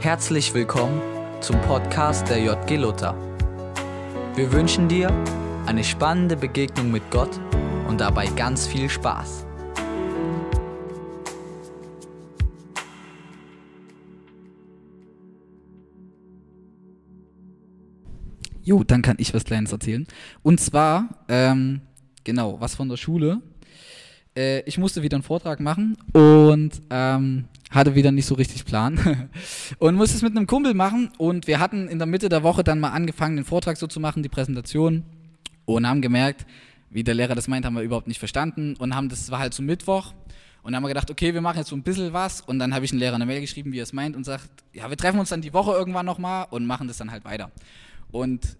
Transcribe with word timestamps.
Herzlich 0.00 0.54
willkommen 0.54 1.02
zum 1.40 1.60
Podcast 1.62 2.28
der 2.28 2.38
JG 2.40 2.76
Luther. 2.76 3.16
Wir 4.36 4.52
wünschen 4.52 4.86
dir 4.86 5.10
eine 5.66 5.82
spannende 5.82 6.36
Begegnung 6.36 6.92
mit 6.92 7.10
Gott 7.10 7.40
und 7.88 8.00
dabei 8.00 8.26
ganz 8.26 8.64
viel 8.64 8.88
Spaß. 8.88 9.44
Jo, 18.62 18.84
dann 18.84 19.02
kann 19.02 19.16
ich 19.18 19.34
was 19.34 19.42
Kleines 19.42 19.72
erzählen. 19.72 20.06
Und 20.44 20.60
zwar, 20.60 21.24
ähm, 21.28 21.80
genau, 22.22 22.60
was 22.60 22.76
von 22.76 22.88
der 22.88 22.98
Schule. 22.98 23.42
Äh, 24.38 24.60
ich 24.60 24.78
musste 24.78 25.02
wieder 25.02 25.16
einen 25.16 25.24
Vortrag 25.24 25.58
machen 25.58 25.96
und 26.12 26.70
ähm, 26.90 27.46
hatte 27.70 27.96
wieder 27.96 28.12
nicht 28.12 28.26
so 28.26 28.36
richtig 28.36 28.64
Plan 28.64 29.28
und 29.78 29.96
musste 29.96 30.16
es 30.16 30.22
mit 30.22 30.36
einem 30.36 30.46
Kumpel 30.46 30.74
machen 30.74 31.10
und 31.18 31.48
wir 31.48 31.58
hatten 31.58 31.88
in 31.88 31.98
der 31.98 32.06
Mitte 32.06 32.28
der 32.28 32.44
Woche 32.44 32.62
dann 32.62 32.78
mal 32.78 32.90
angefangen, 32.90 33.34
den 33.34 33.44
Vortrag 33.44 33.76
so 33.76 33.88
zu 33.88 33.98
machen, 33.98 34.22
die 34.22 34.28
Präsentation 34.28 35.02
und 35.64 35.88
haben 35.88 36.00
gemerkt, 36.00 36.46
wie 36.88 37.02
der 37.02 37.14
Lehrer 37.14 37.34
das 37.34 37.48
meint, 37.48 37.66
haben 37.66 37.74
wir 37.74 37.82
überhaupt 37.82 38.06
nicht 38.06 38.20
verstanden 38.20 38.76
und 38.78 38.94
haben 38.94 39.08
das 39.08 39.28
war 39.32 39.40
halt 39.40 39.54
so 39.54 39.62
Mittwoch 39.62 40.14
und 40.62 40.76
haben 40.76 40.84
wir 40.84 40.88
gedacht, 40.88 41.10
okay, 41.10 41.34
wir 41.34 41.40
machen 41.40 41.58
jetzt 41.58 41.70
so 41.70 41.76
ein 41.76 41.82
bisschen 41.82 42.12
was 42.12 42.40
und 42.40 42.60
dann 42.60 42.72
habe 42.74 42.84
ich 42.84 42.92
einen 42.92 43.00
Lehrer 43.00 43.16
eine 43.16 43.26
Mail 43.26 43.40
geschrieben, 43.40 43.72
wie 43.72 43.80
er 43.80 43.82
es 43.82 43.92
meint 43.92 44.14
und 44.14 44.22
sagt, 44.22 44.48
ja, 44.72 44.88
wir 44.88 44.96
treffen 44.96 45.18
uns 45.18 45.30
dann 45.30 45.42
die 45.42 45.52
Woche 45.52 45.72
irgendwann 45.72 46.06
nochmal 46.06 46.46
und 46.50 46.64
machen 46.64 46.86
das 46.86 46.98
dann 46.98 47.10
halt 47.10 47.24
weiter. 47.24 47.50
Und 48.12 48.56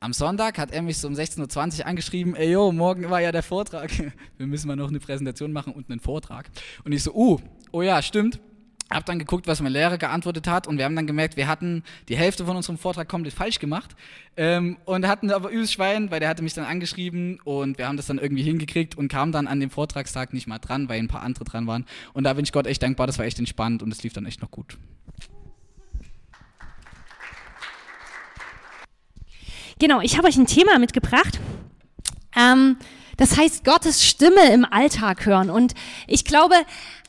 am 0.00 0.12
Sonntag 0.12 0.58
hat 0.58 0.70
er 0.70 0.82
mich 0.82 0.98
so 0.98 1.08
um 1.08 1.14
16.20 1.14 1.80
Uhr 1.80 1.86
angeschrieben, 1.86 2.36
ey 2.36 2.52
yo, 2.52 2.70
morgen 2.72 3.10
war 3.10 3.20
ja 3.20 3.32
der 3.32 3.42
Vortrag. 3.42 3.90
Wir 4.36 4.46
müssen 4.46 4.68
mal 4.68 4.76
noch 4.76 4.88
eine 4.88 5.00
Präsentation 5.00 5.52
machen 5.52 5.72
und 5.72 5.90
einen 5.90 6.00
Vortrag. 6.00 6.50
Und 6.84 6.92
ich 6.92 7.02
so, 7.02 7.12
uh, 7.14 7.38
oh 7.72 7.82
ja, 7.82 8.00
stimmt. 8.00 8.38
Hab 8.90 9.04
dann 9.04 9.18
geguckt, 9.18 9.46
was 9.46 9.60
mein 9.60 9.72
Lehrer 9.72 9.98
geantwortet 9.98 10.46
hat 10.46 10.66
und 10.66 10.78
wir 10.78 10.86
haben 10.86 10.96
dann 10.96 11.06
gemerkt, 11.06 11.36
wir 11.36 11.46
hatten 11.46 11.82
die 12.08 12.16
Hälfte 12.16 12.46
von 12.46 12.56
unserem 12.56 12.78
Vortrag 12.78 13.06
komplett 13.06 13.34
falsch 13.34 13.58
gemacht 13.58 13.94
ähm, 14.38 14.78
und 14.86 15.06
hatten 15.06 15.30
aber 15.30 15.50
übelst 15.50 15.74
Schwein, 15.74 16.10
weil 16.10 16.20
der 16.20 16.30
hatte 16.30 16.42
mich 16.42 16.54
dann 16.54 16.64
angeschrieben 16.64 17.38
und 17.44 17.76
wir 17.76 17.86
haben 17.86 17.98
das 17.98 18.06
dann 18.06 18.16
irgendwie 18.16 18.44
hingekriegt 18.44 18.96
und 18.96 19.08
kamen 19.08 19.30
dann 19.30 19.46
an 19.46 19.60
dem 19.60 19.68
Vortragstag 19.68 20.32
nicht 20.32 20.46
mal 20.46 20.58
dran, 20.58 20.88
weil 20.88 21.00
ein 21.00 21.08
paar 21.08 21.20
andere 21.20 21.44
dran 21.44 21.66
waren 21.66 21.84
und 22.14 22.24
da 22.24 22.32
bin 22.32 22.44
ich 22.44 22.52
Gott 22.52 22.66
echt 22.66 22.82
dankbar, 22.82 23.06
das 23.06 23.18
war 23.18 23.26
echt 23.26 23.38
entspannt 23.38 23.82
und 23.82 23.92
es 23.92 24.02
lief 24.02 24.14
dann 24.14 24.24
echt 24.24 24.40
noch 24.40 24.50
gut. 24.50 24.78
Genau, 29.78 30.00
ich 30.00 30.18
habe 30.18 30.28
euch 30.28 30.36
ein 30.36 30.46
Thema 30.46 30.78
mitgebracht. 30.78 31.38
Ähm, 32.36 32.76
das 33.16 33.36
heißt, 33.36 33.64
Gottes 33.64 34.04
Stimme 34.04 34.52
im 34.52 34.64
Alltag 34.64 35.26
hören. 35.26 35.50
Und 35.50 35.74
ich 36.06 36.24
glaube, 36.24 36.54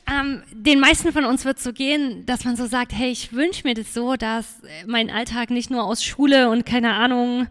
ähm, 0.10 0.44
den 0.52 0.80
meisten 0.80 1.12
von 1.12 1.26
uns 1.26 1.46
wird 1.46 1.60
so 1.60 1.74
gehen, 1.74 2.26
dass 2.26 2.46
man 2.46 2.56
so 2.56 2.66
sagt, 2.66 2.94
hey, 2.94 3.12
ich 3.12 3.34
wünsche 3.34 3.68
mir 3.68 3.76
das 3.76 3.94
so, 3.94 4.16
dass 4.16 4.62
mein 4.88 5.10
Alltag 5.10 5.50
nicht 5.52 5.70
nur 5.70 5.84
aus 5.84 6.04
Schule 6.04 6.50
und 6.50 6.66
keine 6.66 6.94
Ahnung, 6.94 7.48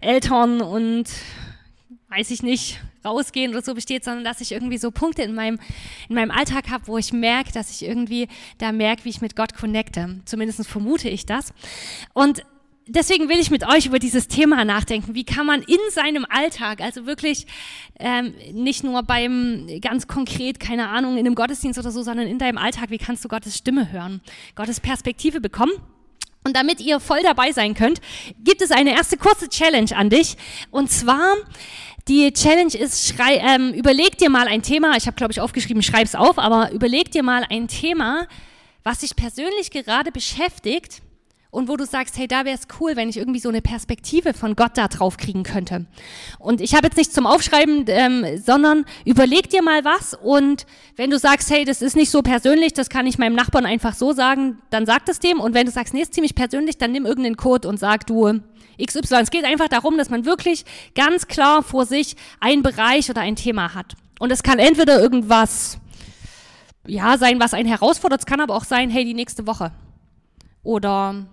Eltern 0.00 0.62
und 0.62 1.08
weiß 2.08 2.30
ich 2.30 2.42
nicht, 2.42 2.80
rausgehen 3.04 3.52
oder 3.52 3.62
so 3.62 3.74
besteht, 3.74 4.04
sondern 4.04 4.24
dass 4.24 4.40
ich 4.40 4.52
irgendwie 4.52 4.78
so 4.78 4.90
Punkte 4.90 5.22
in 5.22 5.34
meinem, 5.34 5.58
in 6.08 6.16
meinem 6.16 6.30
Alltag 6.30 6.70
habe, 6.70 6.86
wo 6.86 6.98
ich 6.98 7.12
merke, 7.12 7.52
dass 7.52 7.70
ich 7.70 7.86
irgendwie 7.86 8.28
da 8.58 8.72
merke, 8.72 9.04
wie 9.04 9.10
ich 9.10 9.20
mit 9.20 9.36
Gott 9.36 9.54
connecte. 9.54 10.20
Zumindest 10.24 10.66
vermute 10.66 11.08
ich 11.08 11.24
das. 11.24 11.52
Und 12.12 12.42
deswegen 12.90 13.28
will 13.28 13.38
ich 13.38 13.50
mit 13.50 13.66
euch 13.66 13.86
über 13.86 13.98
dieses 13.98 14.28
Thema 14.28 14.64
nachdenken. 14.64 15.14
Wie 15.14 15.24
kann 15.24 15.46
man 15.46 15.62
in 15.62 15.78
seinem 15.90 16.26
Alltag, 16.28 16.80
also 16.80 17.06
wirklich 17.06 17.46
ähm, 17.98 18.34
nicht 18.52 18.84
nur 18.84 19.02
beim 19.02 19.66
ganz 19.80 20.06
konkret, 20.06 20.60
keine 20.60 20.88
Ahnung, 20.88 21.14
in 21.14 21.26
einem 21.26 21.34
Gottesdienst 21.34 21.78
oder 21.78 21.90
so, 21.90 22.02
sondern 22.02 22.26
in 22.26 22.38
deinem 22.38 22.58
Alltag, 22.58 22.90
wie 22.90 22.98
kannst 22.98 23.24
du 23.24 23.28
Gottes 23.28 23.56
Stimme 23.56 23.92
hören, 23.92 24.20
Gottes 24.54 24.80
Perspektive 24.80 25.40
bekommen? 25.40 25.72
Und 26.42 26.56
damit 26.56 26.80
ihr 26.80 27.00
voll 27.00 27.22
dabei 27.22 27.52
sein 27.52 27.74
könnt, 27.74 28.00
gibt 28.42 28.62
es 28.62 28.70
eine 28.70 28.92
erste 28.92 29.18
kurze 29.18 29.48
Challenge 29.48 29.94
an 29.94 30.08
dich. 30.08 30.36
Und 30.70 30.90
zwar, 30.90 31.34
die 32.08 32.32
Challenge 32.32 32.74
ist, 32.74 33.08
schrei, 33.08 33.36
ähm, 33.36 33.74
überleg 33.74 34.16
dir 34.16 34.30
mal 34.30 34.48
ein 34.48 34.62
Thema, 34.62 34.96
ich 34.96 35.06
habe 35.06 35.16
glaube 35.16 35.32
ich 35.32 35.40
aufgeschrieben, 35.40 35.82
schreib's 35.82 36.14
auf, 36.14 36.38
aber 36.38 36.72
überleg 36.72 37.10
dir 37.10 37.22
mal 37.22 37.44
ein 37.50 37.68
Thema, 37.68 38.26
was 38.82 39.00
dich 39.00 39.14
persönlich 39.14 39.70
gerade 39.70 40.10
beschäftigt 40.10 41.02
und 41.50 41.68
wo 41.68 41.76
du 41.76 41.84
sagst, 41.84 42.16
hey, 42.16 42.28
da 42.28 42.44
wäre 42.44 42.56
es 42.56 42.68
cool, 42.80 42.96
wenn 42.96 43.08
ich 43.08 43.16
irgendwie 43.16 43.40
so 43.40 43.48
eine 43.48 43.60
Perspektive 43.60 44.34
von 44.34 44.54
Gott 44.54 44.72
da 44.74 44.88
drauf 44.88 45.16
kriegen 45.16 45.42
könnte. 45.42 45.86
Und 46.38 46.60
ich 46.60 46.74
habe 46.74 46.86
jetzt 46.86 46.96
nicht 46.96 47.12
zum 47.12 47.26
Aufschreiben, 47.26 47.84
ähm, 47.88 48.24
sondern 48.42 48.84
überleg 49.04 49.50
dir 49.50 49.62
mal 49.62 49.84
was 49.84 50.14
und 50.14 50.66
wenn 50.96 51.10
du 51.10 51.18
sagst, 51.18 51.50
hey, 51.50 51.64
das 51.64 51.82
ist 51.82 51.96
nicht 51.96 52.10
so 52.10 52.22
persönlich, 52.22 52.72
das 52.72 52.88
kann 52.88 53.06
ich 53.06 53.18
meinem 53.18 53.34
Nachbarn 53.34 53.66
einfach 53.66 53.94
so 53.94 54.12
sagen, 54.12 54.58
dann 54.70 54.86
sag 54.86 55.06
das 55.06 55.18
dem 55.18 55.40
und 55.40 55.54
wenn 55.54 55.66
du 55.66 55.72
sagst, 55.72 55.94
nee, 55.94 56.02
ist 56.02 56.14
ziemlich 56.14 56.34
persönlich, 56.34 56.78
dann 56.78 56.92
nimm 56.92 57.06
irgendeinen 57.06 57.36
Code 57.36 57.68
und 57.68 57.78
sag 57.78 58.06
du 58.06 58.40
XY. 58.80 59.16
Es 59.20 59.30
geht 59.30 59.44
einfach 59.44 59.68
darum, 59.68 59.98
dass 59.98 60.10
man 60.10 60.24
wirklich 60.24 60.64
ganz 60.94 61.26
klar 61.26 61.62
vor 61.62 61.84
sich 61.84 62.16
einen 62.40 62.62
Bereich 62.62 63.10
oder 63.10 63.20
ein 63.20 63.36
Thema 63.36 63.74
hat. 63.74 63.94
Und 64.18 64.32
es 64.32 64.42
kann 64.42 64.58
entweder 64.58 65.00
irgendwas, 65.00 65.78
ja, 66.86 67.18
sein, 67.18 67.40
was 67.40 67.54
einen 67.54 67.68
herausfordert, 67.68 68.20
es 68.20 68.26
kann 68.26 68.40
aber 68.40 68.54
auch 68.54 68.64
sein, 68.64 68.90
hey, 68.90 69.04
die 69.04 69.14
nächste 69.14 69.46
Woche. 69.46 69.72
Oder 70.62 71.26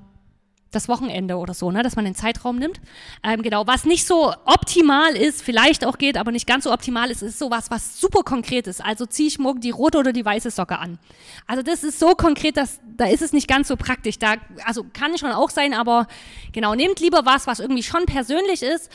das 0.72 0.90
Wochenende 0.90 1.38
oder 1.38 1.54
so, 1.54 1.72
ne, 1.72 1.82
dass 1.84 1.96
man 1.96 2.06
den 2.06 2.16
Zeitraum 2.16 2.58
nimmt. 2.58 2.80
Ähm, 3.24 3.42
genau, 3.42 3.68
was 3.68 3.86
nicht 3.86 4.06
so 4.06 4.34
optimal 4.46 5.16
ist, 5.16 5.42
vielleicht 5.42 5.86
auch 5.86 5.98
geht, 5.98 6.18
aber 6.18 6.32
nicht 6.32 6.48
ganz 6.48 6.66
so 6.66 6.74
optimal 6.74 7.10
ist, 7.10 7.22
ist 7.22 7.40
sowas, 7.40 7.72
was 7.72 8.00
super 8.00 8.24
konkret 8.24 8.68
ist. 8.68 8.84
Also 8.84 9.06
ziehe 9.06 9.28
ich 9.28 9.40
morgen 9.40 9.62
die 9.62 9.70
rote 9.70 9.98
oder 9.98 10.14
die 10.14 10.26
weiße 10.26 10.52
Socke 10.52 10.80
an. 10.80 11.00
Also 11.46 11.64
das 11.64 11.84
ist 11.84 12.00
so 12.00 12.16
konkret, 12.16 12.58
dass 12.58 12.80
da 12.98 13.06
ist 13.06 13.22
es 13.22 13.34
nicht 13.34 13.48
ganz 13.48 13.68
so 13.68 13.76
praktisch. 13.76 14.20
Da, 14.20 14.36
also 14.66 14.86
kann 14.92 15.18
schon 15.18 15.32
auch 15.32 15.50
sein, 15.50 15.74
aber 15.74 16.08
genau, 16.52 16.76
nehmt 16.76 17.00
lieber 17.00 17.26
was, 17.26 17.48
was 17.48 17.60
irgendwie 17.60 17.84
schon 17.84 18.06
persönlich 18.06 18.62
ist, 18.62 18.92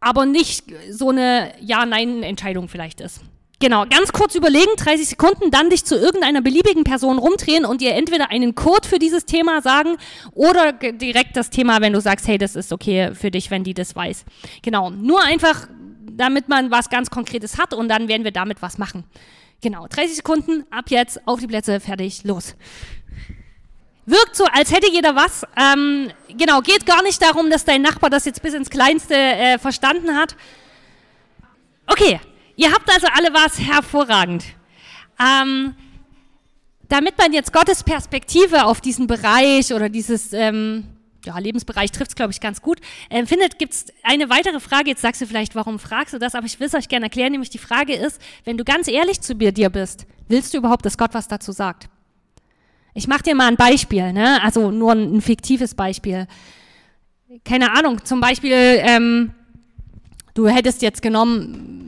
aber 0.00 0.24
nicht 0.24 0.64
so 0.90 1.10
eine 1.10 1.52
Ja-Nein-Entscheidung 1.60 2.68
vielleicht 2.68 3.00
ist. 3.00 3.20
Genau, 3.62 3.84
ganz 3.84 4.12
kurz 4.12 4.34
überlegen, 4.34 4.70
30 4.78 5.06
Sekunden, 5.06 5.50
dann 5.50 5.68
dich 5.68 5.84
zu 5.84 5.94
irgendeiner 5.94 6.40
beliebigen 6.40 6.82
Person 6.82 7.18
rumdrehen 7.18 7.66
und 7.66 7.82
ihr 7.82 7.94
entweder 7.94 8.30
einen 8.30 8.54
Code 8.54 8.88
für 8.88 8.98
dieses 8.98 9.26
Thema 9.26 9.60
sagen 9.60 9.98
oder 10.32 10.72
direkt 10.72 11.36
das 11.36 11.50
Thema, 11.50 11.82
wenn 11.82 11.92
du 11.92 12.00
sagst, 12.00 12.26
hey, 12.26 12.38
das 12.38 12.56
ist 12.56 12.72
okay 12.72 13.10
für 13.12 13.30
dich, 13.30 13.50
wenn 13.50 13.62
die 13.62 13.74
das 13.74 13.94
weiß. 13.94 14.24
Genau, 14.62 14.88
nur 14.88 15.22
einfach, 15.22 15.68
damit 16.10 16.48
man 16.48 16.70
was 16.70 16.88
ganz 16.88 17.10
Konkretes 17.10 17.58
hat 17.58 17.74
und 17.74 17.88
dann 17.88 18.08
werden 18.08 18.24
wir 18.24 18.30
damit 18.32 18.62
was 18.62 18.78
machen. 18.78 19.04
Genau, 19.60 19.86
30 19.86 20.16
Sekunden, 20.16 20.64
ab 20.70 20.86
jetzt, 20.88 21.20
auf 21.26 21.40
die 21.40 21.46
Plätze, 21.46 21.80
fertig, 21.80 22.24
los. 22.24 22.54
Wirkt 24.06 24.36
so, 24.36 24.44
als 24.44 24.72
hätte 24.72 24.90
jeder 24.90 25.14
was. 25.14 25.44
Ähm, 25.54 26.10
genau, 26.34 26.62
geht 26.62 26.86
gar 26.86 27.02
nicht 27.02 27.20
darum, 27.20 27.50
dass 27.50 27.66
dein 27.66 27.82
Nachbar 27.82 28.08
das 28.08 28.24
jetzt 28.24 28.40
bis 28.40 28.54
ins 28.54 28.70
Kleinste 28.70 29.14
äh, 29.14 29.58
verstanden 29.58 30.16
hat. 30.16 30.34
Okay, 31.86 32.20
Ihr 32.60 32.70
habt 32.72 32.92
also 32.92 33.06
alle 33.14 33.32
was 33.32 33.58
hervorragend. 33.58 34.44
Ähm, 35.18 35.74
damit 36.90 37.16
man 37.16 37.32
jetzt 37.32 37.54
Gottes 37.54 37.82
Perspektive 37.82 38.66
auf 38.66 38.82
diesen 38.82 39.06
Bereich 39.06 39.72
oder 39.72 39.88
dieses 39.88 40.34
ähm, 40.34 40.84
ja, 41.24 41.38
Lebensbereich 41.38 41.90
trifft 41.90 42.10
es, 42.10 42.16
glaube 42.16 42.32
ich, 42.32 42.40
ganz 42.40 42.60
gut, 42.60 42.80
äh, 43.08 43.24
findet, 43.24 43.58
gibt 43.58 43.72
es 43.72 43.86
eine 44.02 44.28
weitere 44.28 44.60
Frage. 44.60 44.90
Jetzt 44.90 45.00
sagst 45.00 45.22
du 45.22 45.26
vielleicht, 45.26 45.54
warum 45.54 45.78
fragst 45.78 46.12
du 46.12 46.18
das? 46.18 46.34
Aber 46.34 46.44
ich 46.44 46.60
will 46.60 46.66
es 46.66 46.74
euch 46.74 46.88
gerne 46.88 47.06
erklären. 47.06 47.32
Nämlich 47.32 47.48
die 47.48 47.56
Frage 47.56 47.94
ist, 47.94 48.20
wenn 48.44 48.58
du 48.58 48.64
ganz 48.64 48.88
ehrlich 48.88 49.22
zu 49.22 49.34
dir 49.34 49.70
bist, 49.70 50.06
willst 50.28 50.52
du 50.52 50.58
überhaupt, 50.58 50.84
dass 50.84 50.98
Gott 50.98 51.14
was 51.14 51.28
dazu 51.28 51.52
sagt? 51.52 51.88
Ich 52.92 53.08
mache 53.08 53.22
dir 53.22 53.34
mal 53.34 53.48
ein 53.48 53.56
Beispiel, 53.56 54.12
ne? 54.12 54.42
also 54.42 54.70
nur 54.70 54.92
ein, 54.92 55.16
ein 55.16 55.22
fiktives 55.22 55.74
Beispiel. 55.74 56.26
Keine 57.42 57.72
Ahnung, 57.72 58.04
zum 58.04 58.20
Beispiel, 58.20 58.52
ähm, 58.52 59.32
du 60.34 60.46
hättest 60.46 60.82
jetzt 60.82 61.00
genommen, 61.00 61.79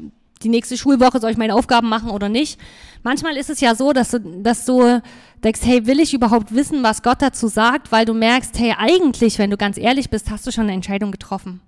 die 0.42 0.48
nächste 0.48 0.76
Schulwoche 0.76 1.20
soll 1.20 1.30
ich 1.30 1.36
meine 1.36 1.54
Aufgaben 1.54 1.88
machen 1.88 2.10
oder 2.10 2.28
nicht. 2.28 2.60
Manchmal 3.02 3.36
ist 3.36 3.50
es 3.50 3.60
ja 3.60 3.74
so, 3.74 3.92
dass 3.92 4.10
du, 4.10 4.18
dass 4.42 4.64
du 4.64 5.00
denkst, 5.42 5.60
hey, 5.64 5.86
will 5.86 6.00
ich 6.00 6.14
überhaupt 6.14 6.54
wissen, 6.54 6.82
was 6.82 7.02
Gott 7.02 7.20
dazu 7.20 7.48
sagt, 7.48 7.92
weil 7.92 8.04
du 8.04 8.14
merkst, 8.14 8.58
hey, 8.58 8.74
eigentlich, 8.76 9.38
wenn 9.38 9.50
du 9.50 9.56
ganz 9.56 9.76
ehrlich 9.78 10.10
bist, 10.10 10.30
hast 10.30 10.46
du 10.46 10.52
schon 10.52 10.64
eine 10.64 10.72
Entscheidung 10.72 11.10
getroffen. 11.10 11.60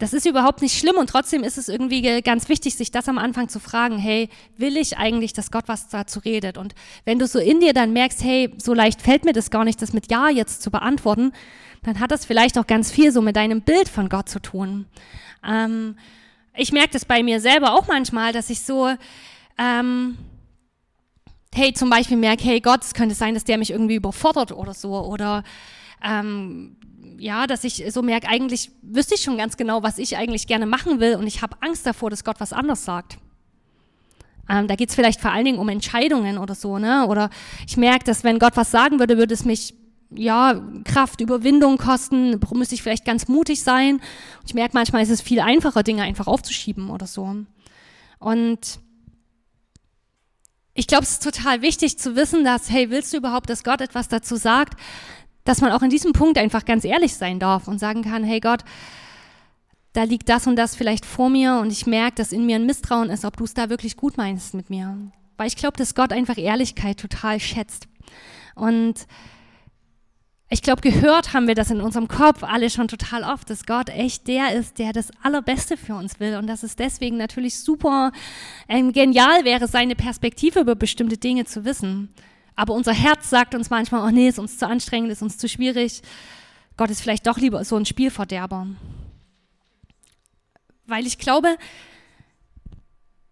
Das 0.00 0.14
ist 0.14 0.24
überhaupt 0.24 0.62
nicht 0.62 0.78
schlimm 0.78 0.96
und 0.96 1.10
trotzdem 1.10 1.44
ist 1.44 1.58
es 1.58 1.68
irgendwie 1.68 2.22
ganz 2.22 2.48
wichtig, 2.48 2.74
sich 2.74 2.90
das 2.90 3.06
am 3.06 3.18
Anfang 3.18 3.50
zu 3.50 3.60
fragen, 3.60 3.98
hey, 3.98 4.30
will 4.56 4.78
ich 4.78 4.96
eigentlich, 4.96 5.34
dass 5.34 5.50
Gott 5.50 5.64
was 5.66 5.90
dazu 5.90 6.20
redet? 6.20 6.56
Und 6.56 6.74
wenn 7.04 7.18
du 7.18 7.26
so 7.26 7.38
in 7.38 7.60
dir 7.60 7.74
dann 7.74 7.92
merkst, 7.92 8.24
hey, 8.24 8.50
so 8.56 8.72
leicht 8.72 9.02
fällt 9.02 9.26
mir 9.26 9.34
das 9.34 9.50
gar 9.50 9.64
nicht, 9.64 9.82
das 9.82 9.92
mit 9.92 10.10
Ja 10.10 10.30
jetzt 10.30 10.62
zu 10.62 10.70
beantworten, 10.70 11.32
dann 11.82 12.00
hat 12.00 12.10
das 12.12 12.24
vielleicht 12.24 12.56
auch 12.56 12.66
ganz 12.66 12.90
viel 12.90 13.12
so 13.12 13.20
mit 13.20 13.36
deinem 13.36 13.60
Bild 13.60 13.90
von 13.90 14.08
Gott 14.08 14.30
zu 14.30 14.40
tun. 14.40 14.86
Ähm, 15.46 15.96
ich 16.56 16.72
merke 16.72 16.90
das 16.92 17.04
bei 17.04 17.22
mir 17.22 17.40
selber 17.40 17.74
auch 17.74 17.86
manchmal, 17.86 18.32
dass 18.32 18.50
ich 18.50 18.62
so, 18.62 18.90
ähm, 19.58 20.18
hey, 21.54 21.72
zum 21.72 21.90
Beispiel 21.90 22.16
merke, 22.16 22.44
hey 22.44 22.60
Gott, 22.60 22.82
es 22.82 22.94
könnte 22.94 23.14
sein, 23.14 23.34
dass 23.34 23.44
der 23.44 23.58
mich 23.58 23.70
irgendwie 23.70 23.96
überfordert 23.96 24.52
oder 24.52 24.74
so. 24.74 24.94
Oder 24.94 25.44
ähm, 26.02 26.76
ja, 27.18 27.46
dass 27.46 27.64
ich 27.64 27.84
so 27.90 28.02
merke, 28.02 28.28
eigentlich 28.28 28.70
wüsste 28.82 29.14
ich 29.14 29.22
schon 29.22 29.36
ganz 29.36 29.56
genau, 29.56 29.82
was 29.82 29.98
ich 29.98 30.16
eigentlich 30.16 30.46
gerne 30.46 30.66
machen 30.66 31.00
will 31.00 31.16
und 31.16 31.26
ich 31.26 31.42
habe 31.42 31.56
Angst 31.60 31.86
davor, 31.86 32.10
dass 32.10 32.24
Gott 32.24 32.40
was 32.40 32.52
anderes 32.52 32.84
sagt. 32.84 33.18
Ähm, 34.48 34.66
da 34.66 34.74
geht 34.74 34.88
es 34.88 34.94
vielleicht 34.94 35.20
vor 35.20 35.30
allen 35.30 35.44
Dingen 35.44 35.58
um 35.58 35.68
Entscheidungen 35.68 36.38
oder 36.38 36.54
so, 36.54 36.78
ne? 36.78 37.06
Oder 37.06 37.30
ich 37.68 37.76
merke, 37.76 38.04
dass 38.04 38.24
wenn 38.24 38.38
Gott 38.38 38.56
was 38.56 38.70
sagen 38.70 38.98
würde, 38.98 39.16
würde 39.16 39.34
es 39.34 39.44
mich 39.44 39.74
ja, 40.14 40.60
Kraft, 40.84 41.20
Überwindung 41.20 41.78
kosten, 41.78 42.40
müsste 42.54 42.74
ich 42.74 42.82
vielleicht 42.82 43.04
ganz 43.04 43.28
mutig 43.28 43.62
sein. 43.62 43.96
Und 43.96 44.46
ich 44.46 44.54
merke 44.54 44.74
manchmal, 44.74 45.02
ist 45.02 45.10
es 45.10 45.20
viel 45.20 45.40
einfacher, 45.40 45.82
Dinge 45.82 46.02
einfach 46.02 46.26
aufzuschieben 46.26 46.90
oder 46.90 47.06
so. 47.06 47.36
Und 48.18 48.80
ich 50.74 50.86
glaube, 50.86 51.04
es 51.04 51.12
ist 51.12 51.22
total 51.22 51.62
wichtig 51.62 51.98
zu 51.98 52.16
wissen, 52.16 52.44
dass, 52.44 52.70
hey, 52.70 52.90
willst 52.90 53.12
du 53.12 53.18
überhaupt, 53.18 53.50
dass 53.50 53.64
Gott 53.64 53.80
etwas 53.80 54.08
dazu 54.08 54.36
sagt, 54.36 54.78
dass 55.44 55.60
man 55.60 55.72
auch 55.72 55.82
in 55.82 55.90
diesem 55.90 56.12
Punkt 56.12 56.38
einfach 56.38 56.64
ganz 56.64 56.84
ehrlich 56.84 57.14
sein 57.14 57.38
darf 57.38 57.66
und 57.66 57.78
sagen 57.78 58.02
kann, 58.02 58.24
hey 58.24 58.40
Gott, 58.40 58.64
da 59.92 60.04
liegt 60.04 60.28
das 60.28 60.46
und 60.46 60.56
das 60.56 60.76
vielleicht 60.76 61.04
vor 61.04 61.30
mir 61.30 61.56
und 61.56 61.72
ich 61.72 61.86
merke, 61.86 62.16
dass 62.16 62.32
in 62.32 62.46
mir 62.46 62.56
ein 62.56 62.66
Misstrauen 62.66 63.10
ist, 63.10 63.24
ob 63.24 63.36
du 63.36 63.44
es 63.44 63.54
da 63.54 63.68
wirklich 63.70 63.96
gut 63.96 64.16
meinst 64.16 64.54
mit 64.54 64.70
mir. 64.70 64.96
Weil 65.36 65.48
ich 65.48 65.56
glaube, 65.56 65.76
dass 65.76 65.94
Gott 65.94 66.12
einfach 66.12 66.38
Ehrlichkeit 66.38 67.00
total 67.00 67.40
schätzt. 67.40 67.88
Und 68.54 69.06
ich 70.52 70.62
glaube, 70.62 70.82
gehört 70.82 71.32
haben 71.32 71.46
wir 71.46 71.54
das 71.54 71.70
in 71.70 71.80
unserem 71.80 72.08
Kopf 72.08 72.42
alle 72.42 72.70
schon 72.70 72.88
total 72.88 73.22
oft, 73.22 73.48
dass 73.48 73.66
Gott 73.66 73.88
echt 73.88 74.26
der 74.26 74.52
ist, 74.52 74.80
der 74.80 74.92
das 74.92 75.10
Allerbeste 75.22 75.76
für 75.76 75.94
uns 75.94 76.18
will 76.18 76.36
und 76.36 76.48
dass 76.48 76.64
es 76.64 76.74
deswegen 76.74 77.16
natürlich 77.16 77.60
super 77.60 78.10
ähm, 78.68 78.92
genial 78.92 79.44
wäre, 79.44 79.68
seine 79.68 79.94
Perspektive 79.94 80.58
über 80.58 80.74
bestimmte 80.74 81.18
Dinge 81.18 81.44
zu 81.44 81.64
wissen. 81.64 82.12
Aber 82.56 82.74
unser 82.74 82.92
Herz 82.92 83.30
sagt 83.30 83.54
uns 83.54 83.70
manchmal, 83.70 84.04
oh 84.04 84.10
nee, 84.10 84.28
ist 84.28 84.40
uns 84.40 84.58
zu 84.58 84.66
anstrengend, 84.66 85.12
ist 85.12 85.22
uns 85.22 85.38
zu 85.38 85.48
schwierig. 85.48 86.02
Gott 86.76 86.90
ist 86.90 87.00
vielleicht 87.00 87.28
doch 87.28 87.38
lieber 87.38 87.64
so 87.64 87.76
ein 87.76 87.86
Spielverderber. 87.86 88.66
Weil 90.84 91.06
ich 91.06 91.18
glaube, 91.18 91.56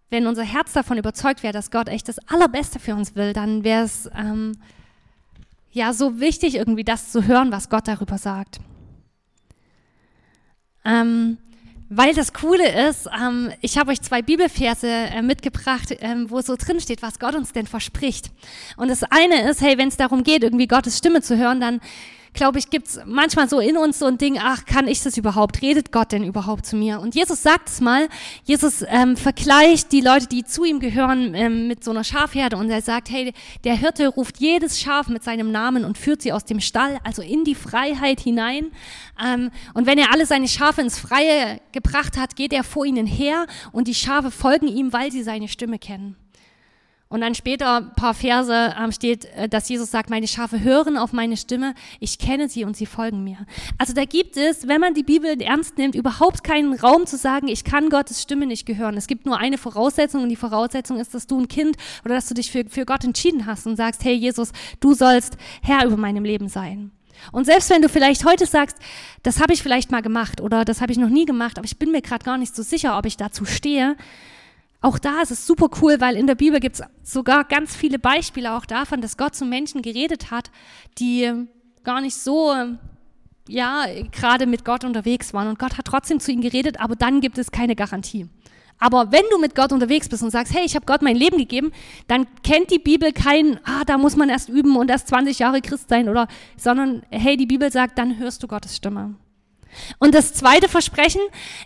wenn 0.08 0.28
unser 0.28 0.44
Herz 0.44 0.72
davon 0.72 0.98
überzeugt 0.98 1.42
wäre, 1.42 1.52
dass 1.52 1.72
Gott 1.72 1.88
echt 1.88 2.06
das 2.06 2.20
Allerbeste 2.28 2.78
für 2.78 2.94
uns 2.94 3.16
will, 3.16 3.32
dann 3.32 3.64
wäre 3.64 3.82
es 3.82 4.08
ähm, 4.16 4.56
ja 5.72 5.92
so 5.92 6.20
wichtig, 6.20 6.56
irgendwie 6.56 6.84
das 6.84 7.12
zu 7.12 7.26
hören, 7.26 7.52
was 7.52 7.68
Gott 7.68 7.88
darüber 7.88 8.18
sagt. 8.18 8.60
Ähm, 10.84 11.38
weil 11.90 12.14
das 12.14 12.34
Coole 12.34 12.88
ist, 12.88 13.08
ähm, 13.18 13.50
ich 13.62 13.78
habe 13.78 13.92
euch 13.92 14.02
zwei 14.02 14.20
Bibelverse 14.20 14.88
äh, 14.88 15.22
mitgebracht, 15.22 15.94
ähm, 16.00 16.30
wo 16.30 16.40
so 16.42 16.54
drin 16.56 16.80
steht, 16.80 17.00
was 17.02 17.18
Gott 17.18 17.34
uns 17.34 17.52
denn 17.52 17.66
verspricht. 17.66 18.30
Und 18.76 18.88
das 18.88 19.02
eine 19.04 19.48
ist, 19.48 19.62
hey, 19.62 19.78
wenn 19.78 19.88
es 19.88 19.96
darum 19.96 20.22
geht, 20.22 20.42
irgendwie 20.42 20.66
Gottes 20.66 20.98
Stimme 20.98 21.22
zu 21.22 21.38
hören, 21.38 21.60
dann 21.60 21.80
glaube 22.32 22.58
ich, 22.58 22.70
gibt 22.70 22.88
es 22.88 23.00
manchmal 23.04 23.48
so 23.48 23.60
in 23.60 23.76
uns 23.76 23.98
so 23.98 24.06
ein 24.06 24.18
Ding, 24.18 24.38
ach, 24.40 24.64
kann 24.64 24.88
ich 24.88 25.02
das 25.02 25.16
überhaupt? 25.16 25.62
Redet 25.62 25.92
Gott 25.92 26.12
denn 26.12 26.24
überhaupt 26.24 26.66
zu 26.66 26.76
mir? 26.76 27.00
Und 27.00 27.14
Jesus 27.14 27.42
sagt 27.42 27.68
es 27.68 27.80
mal, 27.80 28.08
Jesus 28.44 28.84
ähm, 28.88 29.16
vergleicht 29.16 29.92
die 29.92 30.00
Leute, 30.00 30.26
die 30.26 30.44
zu 30.44 30.64
ihm 30.64 30.80
gehören, 30.80 31.34
ähm, 31.34 31.68
mit 31.68 31.84
so 31.84 31.90
einer 31.90 32.04
Schafherde 32.04 32.56
und 32.56 32.70
er 32.70 32.82
sagt, 32.82 33.10
hey, 33.10 33.32
der 33.64 33.76
Hirte 33.76 34.08
ruft 34.08 34.38
jedes 34.38 34.80
Schaf 34.80 35.08
mit 35.08 35.24
seinem 35.24 35.50
Namen 35.50 35.84
und 35.84 35.98
führt 35.98 36.22
sie 36.22 36.32
aus 36.32 36.44
dem 36.44 36.60
Stall, 36.60 36.98
also 37.04 37.22
in 37.22 37.44
die 37.44 37.54
Freiheit 37.54 38.20
hinein. 38.20 38.68
Ähm, 39.24 39.50
und 39.74 39.86
wenn 39.86 39.98
er 39.98 40.12
alle 40.12 40.26
seine 40.26 40.48
Schafe 40.48 40.80
ins 40.80 40.98
Freie 40.98 41.60
gebracht 41.72 42.18
hat, 42.18 42.36
geht 42.36 42.52
er 42.52 42.64
vor 42.64 42.84
ihnen 42.84 43.06
her 43.06 43.46
und 43.72 43.88
die 43.88 43.94
Schafe 43.94 44.30
folgen 44.30 44.68
ihm, 44.68 44.92
weil 44.92 45.10
sie 45.12 45.22
seine 45.22 45.48
Stimme 45.48 45.78
kennen. 45.78 46.16
Und 47.10 47.22
dann 47.22 47.34
später, 47.34 47.78
ein 47.78 47.94
paar 47.94 48.12
Verse, 48.12 48.74
ähm, 48.78 48.92
steht, 48.92 49.24
äh, 49.34 49.48
dass 49.48 49.68
Jesus 49.68 49.90
sagt, 49.90 50.10
meine 50.10 50.28
Schafe 50.28 50.60
hören 50.60 50.98
auf 50.98 51.14
meine 51.14 51.38
Stimme, 51.38 51.74
ich 52.00 52.18
kenne 52.18 52.50
sie 52.50 52.64
und 52.64 52.76
sie 52.76 52.84
folgen 52.84 53.24
mir. 53.24 53.38
Also 53.78 53.94
da 53.94 54.04
gibt 54.04 54.36
es, 54.36 54.68
wenn 54.68 54.80
man 54.80 54.92
die 54.92 55.04
Bibel 55.04 55.40
ernst 55.40 55.78
nimmt, 55.78 55.94
überhaupt 55.94 56.44
keinen 56.44 56.74
Raum 56.74 57.06
zu 57.06 57.16
sagen, 57.16 57.48
ich 57.48 57.64
kann 57.64 57.88
Gottes 57.88 58.20
Stimme 58.20 58.46
nicht 58.46 58.66
gehören. 58.66 58.98
Es 58.98 59.06
gibt 59.06 59.24
nur 59.24 59.38
eine 59.38 59.56
Voraussetzung 59.56 60.22
und 60.22 60.28
die 60.28 60.36
Voraussetzung 60.36 61.00
ist, 61.00 61.14
dass 61.14 61.26
du 61.26 61.40
ein 61.40 61.48
Kind 61.48 61.76
oder 62.04 62.14
dass 62.14 62.28
du 62.28 62.34
dich 62.34 62.52
für, 62.52 62.66
für 62.68 62.84
Gott 62.84 63.04
entschieden 63.04 63.46
hast 63.46 63.66
und 63.66 63.76
sagst, 63.76 64.04
hey 64.04 64.14
Jesus, 64.14 64.52
du 64.80 64.92
sollst 64.92 65.38
Herr 65.62 65.86
über 65.86 65.96
meinem 65.96 66.24
Leben 66.24 66.48
sein. 66.48 66.90
Und 67.32 67.46
selbst 67.46 67.70
wenn 67.70 67.82
du 67.82 67.88
vielleicht 67.88 68.24
heute 68.26 68.44
sagst, 68.44 68.76
das 69.22 69.40
habe 69.40 69.52
ich 69.52 69.62
vielleicht 69.62 69.90
mal 69.90 70.02
gemacht 70.02 70.40
oder 70.40 70.64
das 70.64 70.80
habe 70.82 70.92
ich 70.92 70.98
noch 70.98 71.08
nie 71.08 71.24
gemacht, 71.24 71.58
aber 71.58 71.64
ich 71.64 71.78
bin 71.78 71.90
mir 71.90 72.02
gerade 72.02 72.24
gar 72.24 72.38
nicht 72.38 72.54
so 72.54 72.62
sicher, 72.62 72.98
ob 72.98 73.06
ich 73.06 73.16
dazu 73.16 73.44
stehe, 73.44 73.96
auch 74.80 74.98
da 74.98 75.22
ist 75.22 75.32
es 75.32 75.46
super 75.46 75.68
cool, 75.82 76.00
weil 76.00 76.16
in 76.16 76.26
der 76.26 76.36
Bibel 76.36 76.60
gibt 76.60 76.76
es 76.76 76.82
sogar 77.02 77.44
ganz 77.44 77.74
viele 77.74 77.98
Beispiele 77.98 78.52
auch 78.52 78.64
davon, 78.64 79.00
dass 79.00 79.16
Gott 79.16 79.34
zu 79.34 79.44
Menschen 79.44 79.82
geredet 79.82 80.30
hat, 80.30 80.50
die 80.98 81.46
gar 81.82 82.00
nicht 82.00 82.16
so, 82.16 82.54
ja, 83.48 83.86
gerade 84.12 84.46
mit 84.46 84.64
Gott 84.64 84.84
unterwegs 84.84 85.34
waren. 85.34 85.48
Und 85.48 85.58
Gott 85.58 85.78
hat 85.78 85.86
trotzdem 85.86 86.20
zu 86.20 86.30
ihnen 86.30 86.42
geredet, 86.42 86.80
aber 86.80 86.94
dann 86.94 87.20
gibt 87.20 87.38
es 87.38 87.50
keine 87.50 87.74
Garantie. 87.74 88.28
Aber 88.78 89.10
wenn 89.10 89.24
du 89.30 89.38
mit 89.38 89.56
Gott 89.56 89.72
unterwegs 89.72 90.08
bist 90.08 90.22
und 90.22 90.30
sagst, 90.30 90.54
hey, 90.54 90.64
ich 90.64 90.76
habe 90.76 90.86
Gott 90.86 91.02
mein 91.02 91.16
Leben 91.16 91.38
gegeben, 91.38 91.72
dann 92.06 92.26
kennt 92.44 92.70
die 92.70 92.78
Bibel 92.78 93.12
kein, 93.12 93.58
ah, 93.64 93.82
da 93.84 93.98
muss 93.98 94.14
man 94.14 94.28
erst 94.28 94.48
üben 94.48 94.76
und 94.76 94.88
erst 94.90 95.08
20 95.08 95.40
Jahre 95.40 95.60
Christ 95.60 95.88
sein 95.88 96.08
oder, 96.08 96.28
sondern 96.56 97.02
hey, 97.10 97.36
die 97.36 97.46
Bibel 97.46 97.72
sagt, 97.72 97.98
dann 97.98 98.18
hörst 98.18 98.42
du 98.44 98.46
Gottes 98.46 98.76
Stimme. 98.76 99.16
Und 99.98 100.14
das 100.14 100.34
zweite 100.34 100.68
Versprechen 100.68 101.20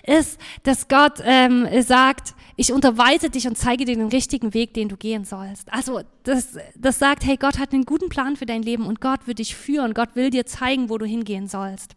ist, 0.05 0.39
dass 0.63 0.89
Gott 0.89 1.15
ähm, 1.25 1.69
sagt, 1.83 2.35
ich 2.57 2.73
unterweise 2.73 3.31
dich 3.31 3.47
und 3.47 3.57
zeige 3.57 3.85
dir 3.85 3.97
den 3.97 4.09
richtigen 4.09 4.55
Weg, 4.55 4.75
den 4.75 4.89
du 4.89 4.97
gehen 4.97 5.25
sollst. 5.25 5.73
Also 5.73 6.03
das, 6.23 6.57
das 6.77 6.99
sagt, 6.99 7.25
hey, 7.25 7.37
Gott 7.37 7.59
hat 7.59 7.73
einen 7.73 7.85
guten 7.85 8.09
Plan 8.09 8.37
für 8.37 8.47
dein 8.47 8.63
Leben 8.63 8.87
und 8.87 9.01
Gott 9.01 9.27
wird 9.27 9.39
dich 9.39 9.57
führen. 9.57 9.95
Gott 9.95 10.15
will 10.15 10.31
dir 10.31 10.47
zeigen, 10.47 10.91
wo 10.91 10.99
du 10.99 11.07
hingehen 11.07 11.49
sollst. 11.49 11.97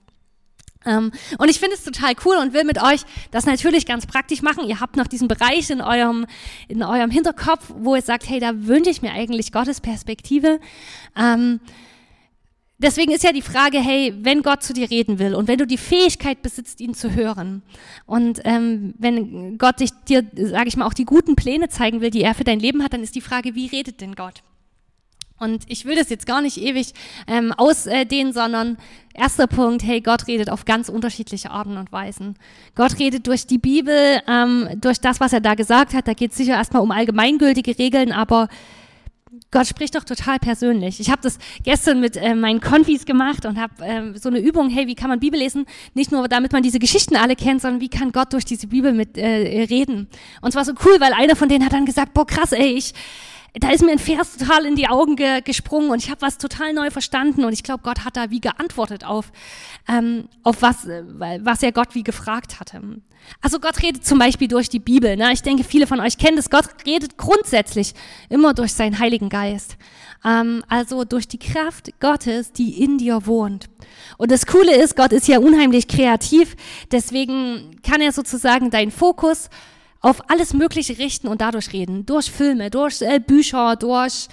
Ähm, 0.85 1.12
und 1.38 1.50
ich 1.50 1.59
finde 1.59 1.75
es 1.75 1.83
total 1.83 2.13
cool 2.25 2.38
und 2.38 2.53
will 2.53 2.63
mit 2.63 2.81
euch 2.81 3.01
das 3.31 3.45
natürlich 3.45 3.85
ganz 3.85 4.06
praktisch 4.06 4.41
machen. 4.41 4.68
Ihr 4.68 4.79
habt 4.79 4.95
noch 4.95 5.07
diesen 5.07 5.27
Bereich 5.27 5.69
in 5.69 5.81
eurem, 5.81 6.25
in 6.68 6.83
eurem 6.83 7.09
Hinterkopf, 7.09 7.73
wo 7.75 7.95
ihr 7.95 8.01
sagt, 8.01 8.29
hey, 8.29 8.39
da 8.39 8.51
wünsche 8.68 8.89
ich 8.89 9.01
mir 9.01 9.11
eigentlich 9.11 9.51
Gottes 9.51 9.81
Perspektive. 9.81 10.59
Ähm, 11.18 11.59
Deswegen 12.77 13.12
ist 13.12 13.24
ja 13.24 13.31
die 13.31 13.42
Frage, 13.42 13.80
hey, 13.80 14.13
wenn 14.19 14.42
Gott 14.42 14.62
zu 14.62 14.74
dir 14.74 14.89
reden 14.89 15.18
will 15.18 15.33
und 15.33 15.48
wenn 15.48 15.57
du 15.57 15.66
die 15.66 15.77
Fähigkeit 15.77 16.42
besitzt, 16.42 16.81
ihn 16.81 16.94
zu 16.94 17.13
hören 17.13 17.62
und 18.06 18.42
ähm, 18.44 18.94
wenn 18.98 19.57
Gott 19.57 19.80
dich, 19.80 19.92
dir, 20.10 20.25
sage 20.36 20.68
ich 20.68 20.75
mal, 20.75 20.86
auch 20.86 20.94
die 20.94 21.06
guten 21.06 21.38
Pläne 21.38 21.69
zeigen 21.69 22.01
will, 22.01 22.10
die 22.10 22.22
er 22.22 22.36
für 22.36 22.44
dein 22.44 22.60
Leben 22.60 22.83
hat, 22.83 22.92
dann 22.92 23.01
ist 23.01 23.16
die 23.16 23.22
Frage, 23.22 23.56
wie 23.56 23.68
redet 23.68 24.01
denn 24.01 24.16
Gott? 24.16 24.44
Und 25.38 25.63
ich 25.68 25.83
will 25.86 25.95
das 25.95 26.10
jetzt 26.10 26.25
gar 26.25 26.42
nicht 26.42 26.57
ewig 26.57 26.94
ähm, 27.27 27.51
ausdehnen, 27.51 28.31
sondern 28.31 28.78
erster 29.13 29.48
Punkt, 29.48 29.83
hey, 29.83 30.00
Gott 30.00 30.28
redet 30.28 30.50
auf 30.50 30.63
ganz 30.63 30.88
unterschiedliche 30.88 31.51
Arten 31.51 31.75
und 31.75 31.92
Weisen. 31.92 32.36
Gott 32.74 33.00
redet 33.00 33.28
durch 33.28 33.45
die 33.45 33.57
Bibel, 33.57 34.21
ähm, 34.28 34.69
durch 34.80 35.01
das, 35.01 35.19
was 35.19 35.33
er 35.33 35.42
da 35.42 35.56
gesagt 35.56 35.94
hat. 35.94 36.07
Da 36.07 36.13
geht 36.13 36.31
es 36.31 36.38
sicher 36.38 36.54
erstmal 36.54 36.81
um 36.81 36.92
allgemeingültige 36.92 37.78
Regeln, 37.78 38.13
aber 38.13 38.48
Gott 39.51 39.67
spricht 39.67 39.95
doch 39.95 40.03
total 40.03 40.39
persönlich. 40.39 40.99
Ich 40.99 41.09
habe 41.09 41.21
das 41.21 41.37
gestern 41.63 41.99
mit 41.99 42.18
äh, 42.18 42.35
meinen 42.35 42.61
Konfis 42.61 43.06
gemacht 43.06 43.45
und 43.45 43.59
habe 43.59 43.73
ähm, 43.83 44.18
so 44.18 44.30
eine 44.30 44.39
Übung, 44.39 44.69
hey, 44.69 44.87
wie 44.87 44.95
kann 44.95 45.09
man 45.09 45.19
Bibel 45.19 45.39
lesen? 45.39 45.65
Nicht 45.94 46.11
nur 46.11 46.27
damit 46.27 46.51
man 46.51 46.63
diese 46.63 46.80
Geschichten 46.80 47.15
alle 47.15 47.35
kennt, 47.35 47.61
sondern 47.61 47.81
wie 47.81 47.89
kann 47.89 48.11
Gott 48.11 48.33
durch 48.33 48.45
diese 48.45 48.68
Bibel 48.68 48.94
mit 48.94 49.18
äh, 49.18 49.63
reden? 49.69 50.07
Und 50.42 50.49
es 50.49 50.56
war 50.56 50.65
so 50.65 50.73
cool, 50.85 50.99
weil 50.99 51.13
einer 51.13 51.35
von 51.35 51.49
denen 51.49 51.65
hat 51.65 51.73
dann 51.73 51.85
gesagt, 51.85 52.13
boah 52.13 52.27
krass, 52.27 52.51
ey, 52.51 52.73
ich 52.77 52.94
da 53.59 53.69
ist 53.69 53.83
mir 53.83 53.92
ein 53.92 54.00
Vers 54.00 54.38
total 54.38 54.66
in 54.66 54.76
die 54.76 54.88
Augen 54.88 55.16
ge 55.16 55.42
gesprungen 55.42 55.90
und 55.90 56.04
ich 56.04 56.09
habe 56.09 56.21
was 56.21 56.38
total 56.38 56.74
neu 56.74 56.90
verstanden 56.92 57.45
und 57.45 57.54
ich 57.54 57.64
glaube, 57.64 57.83
Gott 57.83 58.04
hat 58.04 58.18
da 58.18 58.30
wie 58.30 58.42
geantwortet 58.42 59.06
auf, 59.06 59.31
ähm, 59.88 60.28
auf 60.44 60.62
was, 60.62 60.85
äh, 60.85 61.04
was 61.44 61.64
er 61.64 61.71
Gott 61.71 61.95
wie 61.95 62.04
gefragt 62.04 62.59
hatte. 62.59 62.81
Also 63.42 63.59
Gott 63.59 63.81
redet 63.81 64.06
zum 64.06 64.19
Beispiel 64.19 64.47
durch 64.47 64.69
die 64.69 64.80
Bibel. 64.80 65.16
Ne? 65.16 65.31
Ich 65.33 65.42
denke, 65.42 65.64
viele 65.64 65.88
von 65.88 66.00
euch 66.00 66.18
kennen 66.18 66.35
das. 66.35 66.50
Gott 66.50 66.68
redet 66.85 67.18
grundsätzlich 67.18 67.94
immer 68.30 68.54
durch 68.54 68.74
seinen 68.74 69.00
Heiligen 69.00 69.30
Geist. 69.30 69.78
Ähm, 70.24 70.64
also 70.68 71.06
durch 71.06 71.28
die 71.28 71.40
Kraft 71.40 71.92
Gottes, 72.00 72.52
die 72.52 72.83
in 72.83 72.97
dir 72.97 73.26
wohnt. 73.26 73.69
Und 74.18 74.31
das 74.31 74.45
Coole 74.45 74.76
ist, 74.76 74.95
Gott 74.95 75.12
ist 75.12 75.28
ja 75.28 75.40
unheimlich 75.40 75.88
kreativ. 75.88 76.56
Deswegen 76.92 77.81
kann 77.81 78.02
er 78.02 78.12
sozusagen 78.12 78.69
deinen 78.69 78.92
Fokus 78.92 79.50
auf 80.06 80.30
alles 80.30 80.54
Mögliche 80.54 81.00
richten 81.00 81.28
und 81.28 81.42
dadurch 81.42 81.74
reden. 81.74 82.06
Durch 82.06 82.30
Filme, 82.30 82.69
durch 82.69 83.02
äh, 83.02 83.19
Bücher, 83.19 83.76
durch 83.76 84.28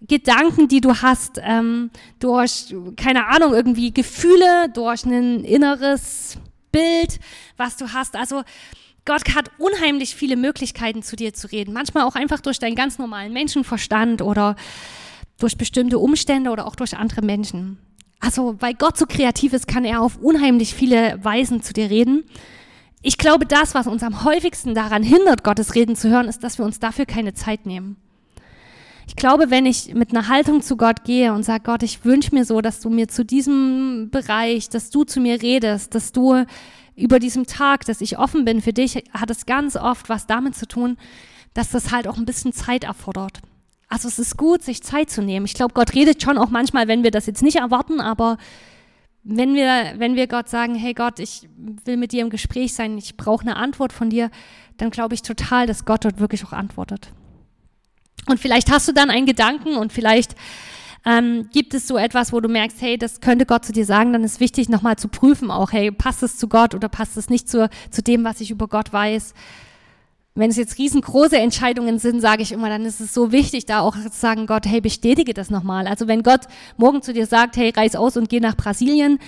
Gedanken, 0.00 0.68
die 0.68 0.80
du 0.80 1.02
hast, 1.02 1.38
ähm, 1.42 1.90
durch, 2.18 2.74
keine 2.96 3.26
Ahnung, 3.26 3.52
irgendwie 3.52 3.92
Gefühle, 3.92 4.70
durch 4.72 5.04
ein 5.04 5.44
inneres 5.44 6.38
Bild, 6.72 7.20
was 7.58 7.76
du 7.76 7.92
hast. 7.92 8.16
Also 8.16 8.42
Gott 9.04 9.34
hat 9.34 9.50
unheimlich 9.58 10.14
viele 10.14 10.36
Möglichkeiten, 10.36 11.02
zu 11.02 11.14
dir 11.14 11.34
zu 11.34 11.52
reden. 11.52 11.74
Manchmal 11.74 12.04
auch 12.04 12.14
einfach 12.14 12.40
durch 12.40 12.58
deinen 12.58 12.74
ganz 12.74 12.98
normalen 12.98 13.34
Menschenverstand 13.34 14.22
oder 14.22 14.56
durch 15.38 15.58
bestimmte 15.58 15.98
Umstände 15.98 16.48
oder 16.48 16.66
auch 16.66 16.74
durch 16.74 16.96
andere 16.96 17.20
Menschen. 17.20 17.76
Also, 18.18 18.56
weil 18.60 18.72
Gott 18.72 18.96
so 18.96 19.04
kreativ 19.04 19.52
ist, 19.52 19.68
kann 19.68 19.84
er 19.84 20.00
auf 20.00 20.16
unheimlich 20.16 20.72
viele 20.72 21.22
Weisen 21.22 21.62
zu 21.62 21.74
dir 21.74 21.90
reden. 21.90 22.24
Ich 23.00 23.16
glaube, 23.16 23.46
das, 23.46 23.74
was 23.74 23.86
uns 23.86 24.02
am 24.02 24.24
häufigsten 24.24 24.74
daran 24.74 25.02
hindert, 25.02 25.44
Gottes 25.44 25.74
Reden 25.74 25.94
zu 25.94 26.10
hören, 26.10 26.28
ist, 26.28 26.42
dass 26.42 26.58
wir 26.58 26.64
uns 26.64 26.80
dafür 26.80 27.06
keine 27.06 27.32
Zeit 27.32 27.64
nehmen. 27.64 27.96
Ich 29.06 29.16
glaube, 29.16 29.50
wenn 29.50 29.66
ich 29.66 29.94
mit 29.94 30.10
einer 30.10 30.28
Haltung 30.28 30.60
zu 30.62 30.76
Gott 30.76 31.04
gehe 31.04 31.32
und 31.32 31.42
sage, 31.42 31.62
Gott, 31.64 31.82
ich 31.82 32.04
wünsche 32.04 32.34
mir 32.34 32.44
so, 32.44 32.60
dass 32.60 32.80
du 32.80 32.90
mir 32.90 33.08
zu 33.08 33.24
diesem 33.24 34.10
Bereich, 34.10 34.68
dass 34.68 34.90
du 34.90 35.04
zu 35.04 35.20
mir 35.20 35.40
redest, 35.40 35.94
dass 35.94 36.12
du 36.12 36.44
über 36.94 37.18
diesem 37.18 37.46
Tag, 37.46 37.86
dass 37.86 38.00
ich 38.00 38.18
offen 38.18 38.44
bin 38.44 38.60
für 38.60 38.72
dich, 38.72 39.04
hat 39.12 39.30
es 39.30 39.46
ganz 39.46 39.76
oft 39.76 40.08
was 40.08 40.26
damit 40.26 40.56
zu 40.56 40.66
tun, 40.66 40.98
dass 41.54 41.70
das 41.70 41.92
halt 41.92 42.06
auch 42.06 42.18
ein 42.18 42.26
bisschen 42.26 42.52
Zeit 42.52 42.84
erfordert. 42.84 43.40
Also 43.88 44.08
es 44.08 44.18
ist 44.18 44.36
gut, 44.36 44.62
sich 44.62 44.82
Zeit 44.82 45.08
zu 45.08 45.22
nehmen. 45.22 45.46
Ich 45.46 45.54
glaube, 45.54 45.72
Gott 45.72 45.94
redet 45.94 46.22
schon 46.22 46.36
auch 46.36 46.50
manchmal, 46.50 46.88
wenn 46.88 47.02
wir 47.04 47.10
das 47.10 47.26
jetzt 47.26 47.42
nicht 47.42 47.56
erwarten, 47.56 48.00
aber 48.00 48.36
wenn 49.30 49.54
wir, 49.54 49.94
wenn 49.98 50.16
wir 50.16 50.26
Gott 50.26 50.48
sagen, 50.48 50.74
hey 50.74 50.94
Gott, 50.94 51.18
ich 51.18 51.48
will 51.84 51.98
mit 51.98 52.12
dir 52.12 52.22
im 52.22 52.30
Gespräch 52.30 52.72
sein, 52.72 52.96
ich 52.96 53.18
brauche 53.18 53.42
eine 53.42 53.56
Antwort 53.56 53.92
von 53.92 54.08
dir, 54.08 54.30
dann 54.78 54.90
glaube 54.90 55.14
ich 55.14 55.20
total, 55.20 55.66
dass 55.66 55.84
Gott 55.84 56.06
dort 56.06 56.18
wirklich 56.18 56.44
auch 56.46 56.52
antwortet. 56.52 57.12
Und 58.26 58.40
vielleicht 58.40 58.70
hast 58.70 58.88
du 58.88 58.92
dann 58.92 59.10
einen 59.10 59.26
Gedanken 59.26 59.76
und 59.76 59.92
vielleicht 59.92 60.34
ähm, 61.04 61.50
gibt 61.52 61.74
es 61.74 61.86
so 61.86 61.98
etwas, 61.98 62.32
wo 62.32 62.40
du 62.40 62.48
merkst, 62.48 62.80
hey, 62.80 62.96
das 62.96 63.20
könnte 63.20 63.44
Gott 63.44 63.66
zu 63.66 63.72
dir 63.72 63.84
sagen, 63.84 64.14
dann 64.14 64.24
ist 64.24 64.40
wichtig, 64.40 64.70
nochmal 64.70 64.96
zu 64.96 65.08
prüfen 65.08 65.50
auch, 65.50 65.72
hey, 65.72 65.92
passt 65.92 66.22
es 66.22 66.38
zu 66.38 66.48
Gott 66.48 66.74
oder 66.74 66.88
passt 66.88 67.18
es 67.18 67.28
nicht 67.28 67.50
zu, 67.50 67.68
zu 67.90 68.02
dem, 68.02 68.24
was 68.24 68.40
ich 68.40 68.50
über 68.50 68.66
Gott 68.66 68.94
weiß? 68.94 69.34
Wenn 70.38 70.50
es 70.50 70.56
jetzt 70.56 70.78
riesengroße 70.78 71.36
Entscheidungen 71.36 71.98
sind, 71.98 72.20
sage 72.20 72.42
ich 72.42 72.52
immer, 72.52 72.68
dann 72.68 72.84
ist 72.84 73.00
es 73.00 73.12
so 73.12 73.32
wichtig, 73.32 73.66
da 73.66 73.80
auch 73.80 73.96
zu 73.96 74.08
sagen, 74.12 74.46
Gott, 74.46 74.66
hey, 74.66 74.80
bestätige 74.80 75.34
das 75.34 75.50
nochmal. 75.50 75.88
Also 75.88 76.06
wenn 76.06 76.22
Gott 76.22 76.42
morgen 76.76 77.02
zu 77.02 77.12
dir 77.12 77.26
sagt, 77.26 77.56
hey, 77.56 77.70
reiß 77.70 77.96
aus 77.96 78.16
und 78.16 78.28
geh 78.28 78.38
nach 78.38 78.56
Brasilien, 78.56 79.18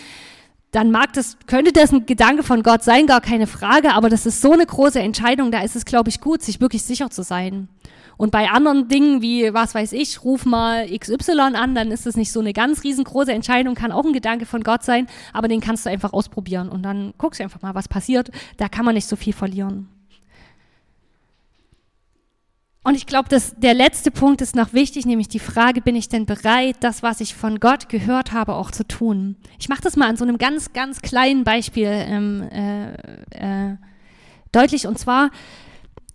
dann 0.71 0.93
mag 0.93 1.13
das, 1.15 1.37
könnte 1.49 1.73
das 1.73 1.91
ein 1.91 2.07
Gedanke 2.07 2.45
von 2.45 2.63
Gott 2.63 2.85
sein, 2.85 3.09
gar 3.09 3.21
keine 3.21 3.49
Frage, 3.49 3.93
aber 3.95 4.09
das 4.09 4.25
ist 4.25 4.41
so 4.41 4.53
eine 4.53 4.65
große 4.65 5.01
Entscheidung, 5.01 5.51
da 5.51 5.63
ist 5.63 5.75
es, 5.75 5.85
glaube 5.85 6.11
ich, 6.11 6.21
gut, 6.21 6.43
sich 6.43 6.61
wirklich 6.61 6.85
sicher 6.85 7.11
zu 7.11 7.25
sein. 7.25 7.69
Und 8.17 8.31
bei 8.31 8.49
anderen 8.49 8.87
Dingen 8.87 9.21
wie, 9.21 9.53
was 9.53 9.75
weiß 9.75 9.93
ich, 9.95 10.23
ruf 10.23 10.47
mal 10.47 10.87
XY 10.97 11.41
an, 11.55 11.75
dann 11.75 11.91
ist 11.91 12.07
es 12.07 12.17
nicht 12.17 12.31
so 12.31 12.39
eine 12.39 12.53
ganz 12.53 12.85
riesengroße 12.85 13.33
Entscheidung, 13.33 13.75
kann 13.75 13.91
auch 13.91 14.05
ein 14.05 14.13
Gedanke 14.13 14.47
von 14.47 14.63
Gott 14.63 14.85
sein, 14.85 15.09
aber 15.33 15.49
den 15.49 15.61
kannst 15.61 15.87
du 15.87 15.91
einfach 15.91 16.13
ausprobieren 16.13 16.69
und 16.69 16.85
dann 16.85 17.15
guckst 17.19 17.41
du 17.41 17.45
einfach 17.45 17.63
mal, 17.63 17.75
was 17.75 17.89
passiert. 17.89 18.31
Da 18.59 18.69
kann 18.69 18.85
man 18.85 18.95
nicht 18.95 19.09
so 19.09 19.17
viel 19.17 19.33
verlieren. 19.33 19.89
Und 22.91 22.97
ich 22.97 23.07
glaube, 23.07 23.29
der 23.29 23.75
letzte 23.75 24.11
Punkt 24.11 24.41
ist 24.41 24.57
noch 24.57 24.73
wichtig, 24.73 25.07
nämlich 25.07 25.29
die 25.29 25.39
Frage, 25.39 25.81
bin 25.81 25.95
ich 25.95 26.09
denn 26.09 26.27
bereit, 26.27 26.75
das, 26.81 27.05
was 27.05 27.21
ich 27.21 27.37
von 27.37 27.61
Gott 27.61 27.89
gehört 27.89 28.33
habe, 28.33 28.57
auch 28.57 28.73
zu 28.73 28.85
tun? 28.85 29.37
Ich 29.61 29.69
mache 29.69 29.83
das 29.83 29.95
mal 29.95 30.09
an 30.09 30.17
so 30.17 30.25
einem 30.25 30.39
ganz, 30.39 30.73
ganz 30.73 31.01
kleinen 31.01 31.45
Beispiel 31.45 31.87
ähm, 31.87 32.43
äh, 32.51 32.91
äh, 33.71 33.77
deutlich. 34.51 34.89
Und 34.89 34.99
zwar, 34.99 35.31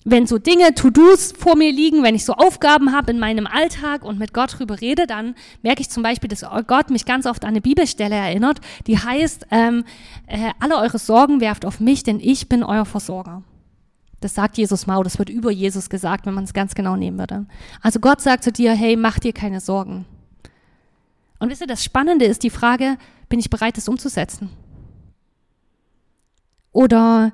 wenn 0.03 0.27
so 0.27 0.38
Dinge, 0.38 0.75
To-Dos 0.75 1.32
vor 1.39 1.55
mir 1.55 1.72
liegen, 1.72 2.03
wenn 2.03 2.13
ich 2.13 2.25
so 2.25 2.34
Aufgaben 2.34 2.91
habe 2.91 3.12
in 3.12 3.20
meinem 3.20 3.48
Alltag 3.48 4.03
und 4.03 4.20
mit 4.20 4.34
Gott 4.34 4.60
drüber 4.60 4.82
rede, 4.82 5.08
dann 5.08 5.36
merke 5.62 5.79
ich 5.79 5.89
zum 5.89 6.03
Beispiel, 6.03 6.27
dass 6.27 6.44
Gott 6.67 6.89
mich 6.89 7.05
ganz 7.05 7.25
oft 7.25 7.46
an 7.46 7.51
eine 7.51 7.62
Bibelstelle 7.62 8.15
erinnert, 8.15 8.60
die 8.86 9.00
heißt, 9.00 9.48
ähm, 9.50 9.86
äh, 10.27 10.51
alle 10.60 10.75
eure 10.79 11.00
Sorgen 11.00 11.39
werft 11.39 11.65
auf 11.65 11.79
mich, 11.79 12.03
denn 12.03 12.20
ich 12.20 12.50
bin 12.50 12.63
euer 12.63 12.84
Versorger. 12.84 13.44
Das 14.22 14.34
sagt 14.34 14.57
Jesus 14.57 14.88
Mau, 14.88 15.03
das 15.03 15.19
wird 15.19 15.29
über 15.29 15.51
Jesus 15.51 15.89
gesagt, 15.89 16.25
wenn 16.25 16.34
man 16.34 16.45
es 16.45 16.53
ganz 16.53 16.75
genau 16.75 16.95
nehmen 16.95 17.19
würde. 17.19 17.45
Also 17.81 18.00
Gott 18.00 18.22
sagt 18.22 18.43
zu 18.43 18.51
dir, 18.51 18.74
hey, 18.74 18.95
mach 18.95 19.19
dir 19.19 19.34
keine 19.34 19.60
Sorgen. 19.60 20.05
Und 21.39 21.50
wisst 21.50 21.62
ihr, 21.62 21.67
das 21.67 21.84
Spannende 21.84 22.25
ist 22.25 22.43
die 22.43 22.50
Frage, 22.50 22.98
bin 23.29 23.39
ich 23.39 23.50
bereit, 23.50 23.77
das 23.77 23.89
umzusetzen? 23.89 24.50
Oder 26.72 27.34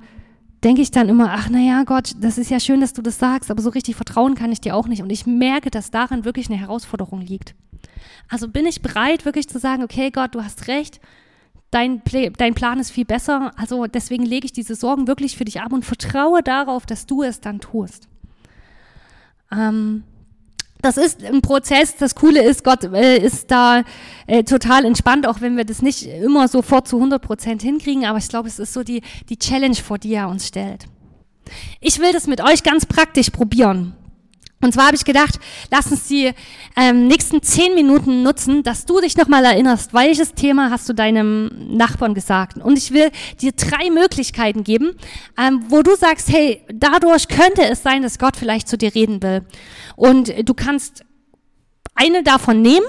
denke 0.63 0.81
ich 0.81 0.91
dann 0.91 1.09
immer, 1.09 1.31
ach 1.31 1.49
naja, 1.49 1.83
Gott, 1.83 2.13
das 2.19 2.37
ist 2.37 2.51
ja 2.51 2.59
schön, 2.59 2.81
dass 2.81 2.93
du 2.93 3.01
das 3.01 3.19
sagst, 3.19 3.49
aber 3.49 3.61
so 3.61 3.69
richtig 3.69 3.95
vertrauen 3.95 4.35
kann 4.35 4.51
ich 4.51 4.61
dir 4.61 4.75
auch 4.75 4.87
nicht. 4.87 5.01
Und 5.01 5.11
ich 5.11 5.25
merke, 5.25 5.71
dass 5.71 5.91
darin 5.91 6.25
wirklich 6.25 6.49
eine 6.49 6.59
Herausforderung 6.59 7.21
liegt. 7.21 7.55
Also 8.29 8.47
bin 8.47 8.65
ich 8.65 8.81
bereit, 8.81 9.25
wirklich 9.25 9.49
zu 9.49 9.59
sagen, 9.59 9.83
okay, 9.83 10.11
Gott, 10.11 10.35
du 10.35 10.43
hast 10.43 10.67
recht, 10.67 10.99
dein, 11.71 12.01
dein 12.37 12.53
Plan 12.53 12.79
ist 12.79 12.91
viel 12.91 13.05
besser. 13.05 13.51
Also 13.55 13.87
deswegen 13.87 14.25
lege 14.25 14.45
ich 14.45 14.51
diese 14.51 14.75
Sorgen 14.75 15.07
wirklich 15.07 15.37
für 15.37 15.45
dich 15.45 15.61
ab 15.61 15.73
und 15.73 15.83
vertraue 15.85 16.43
darauf, 16.43 16.85
dass 16.85 17.05
du 17.05 17.23
es 17.23 17.41
dann 17.41 17.59
tust. 17.59 18.07
Ähm, 19.51 20.03
das 20.81 20.97
ist 20.97 21.23
ein 21.23 21.41
Prozess. 21.41 21.95
Das 21.95 22.15
Coole 22.15 22.43
ist, 22.43 22.63
Gott 22.63 22.83
äh, 22.83 23.17
ist 23.17 23.51
da 23.51 23.83
äh, 24.27 24.43
total 24.43 24.85
entspannt, 24.85 25.27
auch 25.27 25.41
wenn 25.41 25.57
wir 25.57 25.65
das 25.65 25.81
nicht 25.81 26.05
immer 26.05 26.47
sofort 26.47 26.87
zu 26.87 26.97
100 26.97 27.21
Prozent 27.21 27.61
hinkriegen. 27.61 28.05
Aber 28.05 28.17
ich 28.17 28.27
glaube, 28.27 28.47
es 28.47 28.59
ist 28.59 28.73
so 28.73 28.83
die, 28.83 29.01
die 29.29 29.37
Challenge, 29.37 29.75
vor 29.75 29.97
die 29.97 30.13
er 30.13 30.27
uns 30.27 30.47
stellt. 30.47 30.85
Ich 31.79 31.99
will 31.99 32.13
das 32.13 32.27
mit 32.27 32.41
euch 32.41 32.63
ganz 32.63 32.85
praktisch 32.85 33.29
probieren. 33.29 33.93
Und 34.61 34.73
zwar 34.73 34.87
habe 34.87 34.95
ich 34.95 35.05
gedacht, 35.05 35.39
lass 35.71 35.91
uns 35.91 36.07
die 36.07 36.31
ähm, 36.77 37.07
nächsten 37.07 37.41
zehn 37.41 37.73
Minuten 37.75 38.23
nutzen, 38.23 38.63
dass 38.63 38.85
du 38.85 39.01
dich 39.01 39.17
nochmal 39.17 39.43
erinnerst, 39.43 39.93
welches 39.93 40.33
Thema 40.33 40.69
hast 40.69 40.87
du 40.87 40.93
deinem 40.93 41.51
Nachbarn 41.75 42.13
gesagt. 42.13 42.57
Und 42.57 42.77
ich 42.77 42.91
will 42.91 43.11
dir 43.41 43.51
drei 43.53 43.89
Möglichkeiten 43.89 44.63
geben, 44.63 44.91
ähm, 45.37 45.65
wo 45.69 45.81
du 45.81 45.95
sagst, 45.95 46.31
hey, 46.31 46.63
dadurch 46.71 47.27
könnte 47.27 47.63
es 47.63 47.81
sein, 47.81 48.03
dass 48.03 48.19
Gott 48.19 48.37
vielleicht 48.37 48.67
zu 48.67 48.77
dir 48.77 48.93
reden 48.93 49.21
will. 49.23 49.45
Und 49.95 50.31
du 50.47 50.53
kannst 50.53 51.03
eine 51.95 52.23
davon 52.23 52.61
nehmen 52.61 52.85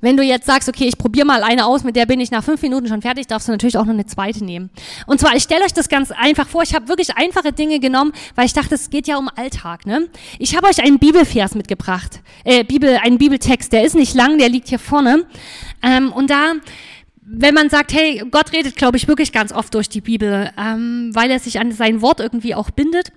wenn 0.00 0.16
du 0.16 0.22
jetzt 0.22 0.46
sagst, 0.46 0.68
okay, 0.68 0.84
ich 0.84 0.98
probiere 0.98 1.26
mal 1.26 1.42
eine 1.42 1.66
aus, 1.66 1.84
mit 1.84 1.96
der 1.96 2.06
bin 2.06 2.20
ich 2.20 2.30
nach 2.30 2.44
fünf 2.44 2.62
Minuten 2.62 2.88
schon 2.88 3.02
fertig, 3.02 3.26
darfst 3.26 3.48
du 3.48 3.52
natürlich 3.52 3.76
auch 3.76 3.84
noch 3.84 3.92
eine 3.92 4.06
zweite 4.06 4.44
nehmen. 4.44 4.70
Und 5.06 5.20
zwar, 5.20 5.34
ich 5.34 5.42
stelle 5.42 5.64
euch 5.64 5.72
das 5.72 5.88
ganz 5.88 6.10
einfach 6.10 6.48
vor. 6.48 6.62
Ich 6.62 6.74
habe 6.74 6.88
wirklich 6.88 7.16
einfache 7.16 7.52
Dinge 7.52 7.80
genommen, 7.80 8.12
weil 8.34 8.46
ich 8.46 8.52
dachte, 8.52 8.74
es 8.74 8.90
geht 8.90 9.06
ja 9.06 9.16
um 9.16 9.28
Alltag. 9.34 9.86
Ne? 9.86 10.08
Ich 10.38 10.56
habe 10.56 10.66
euch 10.66 10.82
einen 10.82 10.98
Bibelvers 10.98 11.54
mitgebracht, 11.54 12.20
äh, 12.44 12.64
Bibel, 12.64 12.98
einen 13.02 13.18
Bibeltext. 13.18 13.72
Der 13.72 13.84
ist 13.84 13.94
nicht 13.94 14.14
lang, 14.14 14.38
der 14.38 14.48
liegt 14.48 14.68
hier 14.68 14.78
vorne. 14.78 15.24
Ähm, 15.82 16.12
und 16.12 16.30
da 16.30 16.54
wenn 17.26 17.54
man 17.54 17.70
sagt, 17.70 17.94
hey, 17.94 18.22
Gott 18.30 18.52
redet, 18.52 18.76
glaube 18.76 18.98
ich, 18.98 19.08
wirklich 19.08 19.32
ganz 19.32 19.50
oft 19.50 19.72
durch 19.72 19.88
die 19.88 20.02
Bibel, 20.02 20.50
ähm, 20.58 21.10
weil 21.14 21.30
er 21.30 21.38
sich 21.38 21.58
an 21.58 21.72
sein 21.72 22.02
Wort 22.02 22.20
irgendwie 22.20 22.54
auch 22.54 22.70
bindet. 22.70 23.12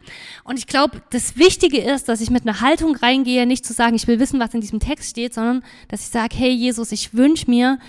Und 0.45 0.57
ich 0.57 0.67
glaube, 0.67 1.01
das 1.09 1.37
Wichtige 1.37 1.79
ist, 1.79 2.07
dass 2.07 2.21
ich 2.21 2.29
mit 2.29 2.43
einer 2.43 2.61
Haltung 2.61 2.95
reingehe, 2.95 3.45
nicht 3.45 3.65
zu 3.65 3.73
sagen, 3.73 3.95
ich 3.95 4.07
will 4.07 4.19
wissen, 4.19 4.39
was 4.39 4.53
in 4.53 4.61
diesem 4.61 4.79
Text 4.79 5.09
steht, 5.09 5.33
sondern 5.33 5.63
dass 5.89 6.01
ich 6.01 6.07
sage, 6.07 6.35
hey 6.37 6.51
Jesus, 6.51 6.93
ich 6.93 7.13
wünsche 7.13 7.49
mir 7.49 7.79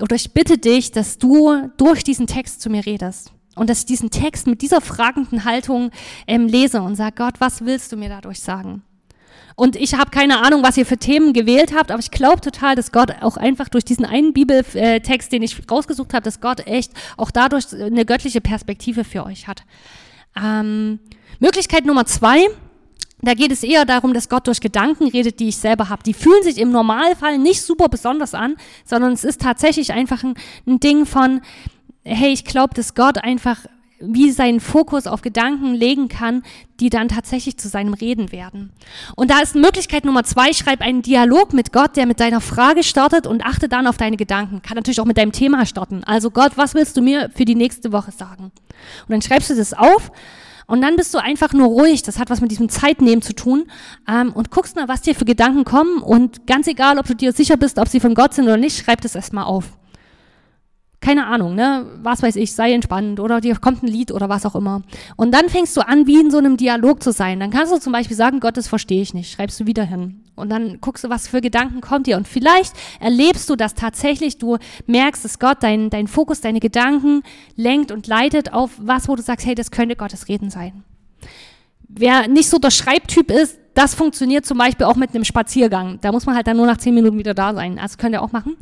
oder 0.00 0.16
ich 0.16 0.32
bitte 0.32 0.58
dich, 0.58 0.90
dass 0.90 1.18
du 1.18 1.70
durch 1.76 2.02
diesen 2.02 2.26
Text 2.26 2.60
zu 2.60 2.68
mir 2.68 2.84
redest. 2.84 3.32
Und 3.54 3.70
dass 3.70 3.80
ich 3.80 3.86
diesen 3.86 4.10
Text 4.10 4.46
mit 4.46 4.62
dieser 4.62 4.80
fragenden 4.80 5.44
Haltung 5.44 5.90
ähm, 6.26 6.46
lese 6.46 6.82
und 6.82 6.96
sage, 6.96 7.14
Gott, 7.16 7.34
was 7.38 7.64
willst 7.64 7.92
du 7.92 7.96
mir 7.96 8.08
dadurch 8.08 8.40
sagen? 8.40 8.82
Und 9.60 9.76
ich 9.76 9.92
habe 9.92 10.10
keine 10.10 10.42
Ahnung, 10.42 10.62
was 10.62 10.78
ihr 10.78 10.86
für 10.86 10.96
Themen 10.96 11.34
gewählt 11.34 11.74
habt, 11.76 11.90
aber 11.90 12.00
ich 12.00 12.10
glaube 12.10 12.40
total, 12.40 12.76
dass 12.76 12.92
Gott 12.92 13.10
auch 13.20 13.36
einfach 13.36 13.68
durch 13.68 13.84
diesen 13.84 14.06
einen 14.06 14.32
Bibeltext, 14.32 15.30
den 15.30 15.42
ich 15.42 15.54
rausgesucht 15.70 16.14
habe, 16.14 16.24
dass 16.24 16.40
Gott 16.40 16.66
echt 16.66 16.92
auch 17.18 17.30
dadurch 17.30 17.66
eine 17.74 18.06
göttliche 18.06 18.40
Perspektive 18.40 19.04
für 19.04 19.26
euch 19.26 19.48
hat. 19.48 19.64
Ähm, 20.34 20.98
Möglichkeit 21.40 21.84
Nummer 21.84 22.06
zwei, 22.06 22.46
da 23.20 23.34
geht 23.34 23.52
es 23.52 23.62
eher 23.62 23.84
darum, 23.84 24.14
dass 24.14 24.30
Gott 24.30 24.46
durch 24.46 24.62
Gedanken 24.62 25.08
redet, 25.08 25.40
die 25.40 25.48
ich 25.48 25.58
selber 25.58 25.90
habe. 25.90 26.04
Die 26.04 26.14
fühlen 26.14 26.42
sich 26.42 26.56
im 26.56 26.72
Normalfall 26.72 27.36
nicht 27.36 27.60
super 27.60 27.90
besonders 27.90 28.32
an, 28.32 28.56
sondern 28.86 29.12
es 29.12 29.24
ist 29.24 29.42
tatsächlich 29.42 29.92
einfach 29.92 30.24
ein, 30.24 30.36
ein 30.66 30.80
Ding 30.80 31.04
von, 31.04 31.42
hey, 32.02 32.32
ich 32.32 32.46
glaube, 32.46 32.72
dass 32.72 32.94
Gott 32.94 33.18
einfach 33.18 33.66
wie 34.00 34.30
seinen 34.30 34.60
Fokus 34.60 35.06
auf 35.06 35.22
Gedanken 35.22 35.74
legen 35.74 36.08
kann, 36.08 36.42
die 36.80 36.90
dann 36.90 37.08
tatsächlich 37.08 37.58
zu 37.58 37.68
seinem 37.68 37.94
Reden 37.94 38.32
werden. 38.32 38.72
Und 39.14 39.30
da 39.30 39.40
ist 39.40 39.54
Möglichkeit 39.54 40.04
Nummer 40.04 40.24
zwei, 40.24 40.52
schreib 40.52 40.80
einen 40.80 41.02
Dialog 41.02 41.52
mit 41.52 41.72
Gott, 41.72 41.96
der 41.96 42.06
mit 42.06 42.20
deiner 42.20 42.40
Frage 42.40 42.82
startet 42.82 43.26
und 43.26 43.44
achte 43.44 43.68
dann 43.68 43.86
auf 43.86 43.98
deine 43.98 44.16
Gedanken. 44.16 44.62
Kann 44.62 44.76
natürlich 44.76 45.00
auch 45.00 45.06
mit 45.06 45.18
deinem 45.18 45.32
Thema 45.32 45.66
starten. 45.66 46.02
Also 46.04 46.30
Gott, 46.30 46.52
was 46.56 46.74
willst 46.74 46.96
du 46.96 47.02
mir 47.02 47.30
für 47.34 47.44
die 47.44 47.54
nächste 47.54 47.92
Woche 47.92 48.12
sagen? 48.12 48.44
Und 48.44 49.10
dann 49.10 49.22
schreibst 49.22 49.50
du 49.50 49.54
das 49.54 49.74
auf 49.74 50.10
und 50.70 50.82
dann 50.82 50.94
bist 50.94 51.12
du 51.12 51.18
einfach 51.18 51.52
nur 51.52 51.66
ruhig. 51.66 52.04
Das 52.04 52.20
hat 52.20 52.30
was 52.30 52.40
mit 52.40 52.52
diesem 52.52 52.68
Zeitnehmen 52.68 53.22
zu 53.22 53.34
tun. 53.34 53.64
Ähm, 54.08 54.32
und 54.32 54.52
guckst 54.52 54.76
mal, 54.76 54.86
was 54.86 55.02
dir 55.02 55.16
für 55.16 55.24
Gedanken 55.24 55.64
kommen. 55.64 56.00
Und 56.00 56.46
ganz 56.46 56.68
egal, 56.68 56.98
ob 57.00 57.06
du 57.06 57.14
dir 57.16 57.32
sicher 57.32 57.56
bist, 57.56 57.78
ob 57.78 57.88
sie 57.88 57.98
von 57.98 58.14
Gott 58.14 58.34
sind 58.34 58.44
oder 58.44 58.56
nicht, 58.56 58.78
schreib 58.78 59.00
das 59.00 59.16
erstmal 59.16 59.44
auf 59.44 59.64
keine 61.00 61.26
Ahnung, 61.26 61.54
ne, 61.54 61.86
was 62.02 62.22
weiß 62.22 62.36
ich, 62.36 62.54
sei 62.54 62.72
entspannt 62.74 63.20
oder 63.20 63.40
dir 63.40 63.56
kommt 63.56 63.82
ein 63.82 63.86
Lied 63.86 64.12
oder 64.12 64.28
was 64.28 64.44
auch 64.44 64.54
immer. 64.54 64.82
Und 65.16 65.32
dann 65.32 65.48
fängst 65.48 65.74
du 65.76 65.80
an, 65.80 66.06
wie 66.06 66.20
in 66.20 66.30
so 66.30 66.36
einem 66.36 66.58
Dialog 66.58 67.02
zu 67.02 67.10
sein. 67.10 67.40
Dann 67.40 67.50
kannst 67.50 67.72
du 67.72 67.78
zum 67.78 67.92
Beispiel 67.92 68.16
sagen, 68.16 68.38
Gott, 68.38 68.58
das 68.58 68.68
verstehe 68.68 69.00
ich 69.00 69.14
nicht, 69.14 69.32
schreibst 69.32 69.58
du 69.60 69.66
wieder 69.66 69.84
hin. 69.84 70.24
Und 70.36 70.50
dann 70.50 70.78
guckst 70.80 71.04
du, 71.04 71.08
was 71.08 71.26
für 71.26 71.40
Gedanken 71.40 71.80
kommt 71.80 72.06
dir. 72.06 72.18
Und 72.18 72.28
vielleicht 72.28 72.74
erlebst 73.00 73.48
du, 73.48 73.56
dass 73.56 73.74
tatsächlich 73.74 74.36
du 74.38 74.58
merkst, 74.86 75.24
dass 75.24 75.38
Gott 75.38 75.58
dein, 75.62 75.88
dein 75.88 76.06
Fokus, 76.06 76.42
deine 76.42 76.60
Gedanken 76.60 77.22
lenkt 77.56 77.92
und 77.92 78.06
leitet 78.06 78.52
auf 78.52 78.72
was, 78.78 79.08
wo 79.08 79.16
du 79.16 79.22
sagst, 79.22 79.46
hey, 79.46 79.54
das 79.54 79.70
könnte 79.70 79.96
Gottes 79.96 80.28
Reden 80.28 80.50
sein. 80.50 80.84
Wer 81.88 82.28
nicht 82.28 82.50
so 82.50 82.58
der 82.58 82.70
Schreibtyp 82.70 83.30
ist, 83.30 83.58
das 83.74 83.94
funktioniert 83.94 84.44
zum 84.44 84.58
Beispiel 84.58 84.86
auch 84.86 84.96
mit 84.96 85.14
einem 85.14 85.24
Spaziergang. 85.24 85.98
Da 86.02 86.12
muss 86.12 86.26
man 86.26 86.36
halt 86.36 86.46
dann 86.46 86.56
nur 86.56 86.66
nach 86.66 86.76
zehn 86.76 86.94
Minuten 86.94 87.18
wieder 87.18 87.34
da 87.34 87.54
sein. 87.54 87.78
Also 87.78 87.96
könnt 87.96 88.14
ihr 88.14 88.22
auch 88.22 88.32
machen. 88.32 88.56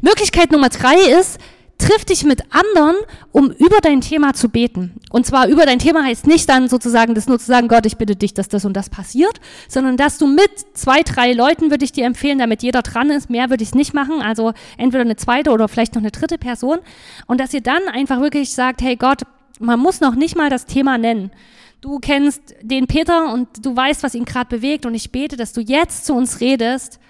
Möglichkeit 0.00 0.52
Nummer 0.52 0.68
drei 0.68 0.96
ist, 1.18 1.38
triff 1.82 2.04
dich 2.04 2.24
mit 2.24 2.42
anderen, 2.50 2.96
um 3.32 3.50
über 3.50 3.78
dein 3.82 4.00
Thema 4.00 4.34
zu 4.34 4.48
beten. 4.48 4.92
Und 5.10 5.26
zwar 5.26 5.48
über 5.48 5.66
dein 5.66 5.80
Thema 5.80 6.04
heißt 6.04 6.26
nicht 6.28 6.48
dann 6.48 6.68
sozusagen, 6.68 7.14
das 7.14 7.26
nur 7.26 7.40
zu 7.40 7.46
sagen, 7.46 7.66
Gott, 7.66 7.86
ich 7.86 7.96
bitte 7.96 8.14
dich, 8.14 8.34
dass 8.34 8.48
das 8.48 8.64
und 8.64 8.74
das 8.74 8.88
passiert, 8.88 9.40
sondern 9.68 9.96
dass 9.96 10.16
du 10.18 10.28
mit 10.28 10.50
zwei, 10.74 11.02
drei 11.02 11.32
Leuten 11.32 11.70
würde 11.70 11.84
ich 11.84 11.90
dir 11.90 12.06
empfehlen, 12.06 12.38
damit 12.38 12.62
jeder 12.62 12.82
dran 12.82 13.10
ist. 13.10 13.30
Mehr 13.30 13.50
würde 13.50 13.62
ich 13.62 13.70
es 13.70 13.74
nicht 13.74 13.94
machen. 13.94 14.22
Also 14.22 14.52
entweder 14.78 15.02
eine 15.02 15.16
zweite 15.16 15.50
oder 15.50 15.66
vielleicht 15.66 15.94
noch 15.94 16.02
eine 16.02 16.12
dritte 16.12 16.38
Person. 16.38 16.78
Und 17.26 17.40
dass 17.40 17.52
ihr 17.52 17.62
dann 17.62 17.82
einfach 17.92 18.20
wirklich 18.20 18.52
sagt, 18.52 18.80
hey 18.80 18.94
Gott, 18.94 19.22
man 19.58 19.80
muss 19.80 20.00
noch 20.00 20.14
nicht 20.14 20.36
mal 20.36 20.50
das 20.50 20.66
Thema 20.66 20.98
nennen. 20.98 21.32
du 21.80 21.98
kennst 21.98 22.54
den 22.62 22.86
Peter 22.86 23.32
und 23.32 23.48
du 23.66 23.74
weißt, 23.74 24.04
was 24.04 24.14
ihn 24.14 24.24
gerade 24.24 24.56
bewegt 24.56 24.86
und 24.86 24.94
ich 24.94 25.10
bete, 25.10 25.36
dass 25.36 25.52
du 25.52 25.60
jetzt 25.60 26.06
zu 26.06 26.14
uns 26.14 26.40
redest, 26.40 27.00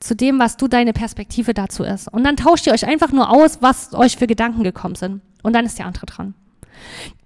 zu 0.00 0.16
dem, 0.16 0.38
was 0.38 0.56
du 0.56 0.66
deine 0.66 0.92
Perspektive 0.92 1.54
dazu 1.54 1.84
ist. 1.84 2.08
Und 2.08 2.24
dann 2.24 2.36
tauscht 2.36 2.66
ihr 2.66 2.72
euch 2.72 2.86
einfach 2.86 3.12
nur 3.12 3.30
aus, 3.30 3.58
was 3.60 3.92
euch 3.94 4.16
für 4.16 4.26
Gedanken 4.26 4.64
gekommen 4.64 4.94
sind. 4.94 5.20
Und 5.42 5.54
dann 5.54 5.66
ist 5.66 5.78
der 5.78 5.86
andere 5.86 6.06
dran. 6.06 6.34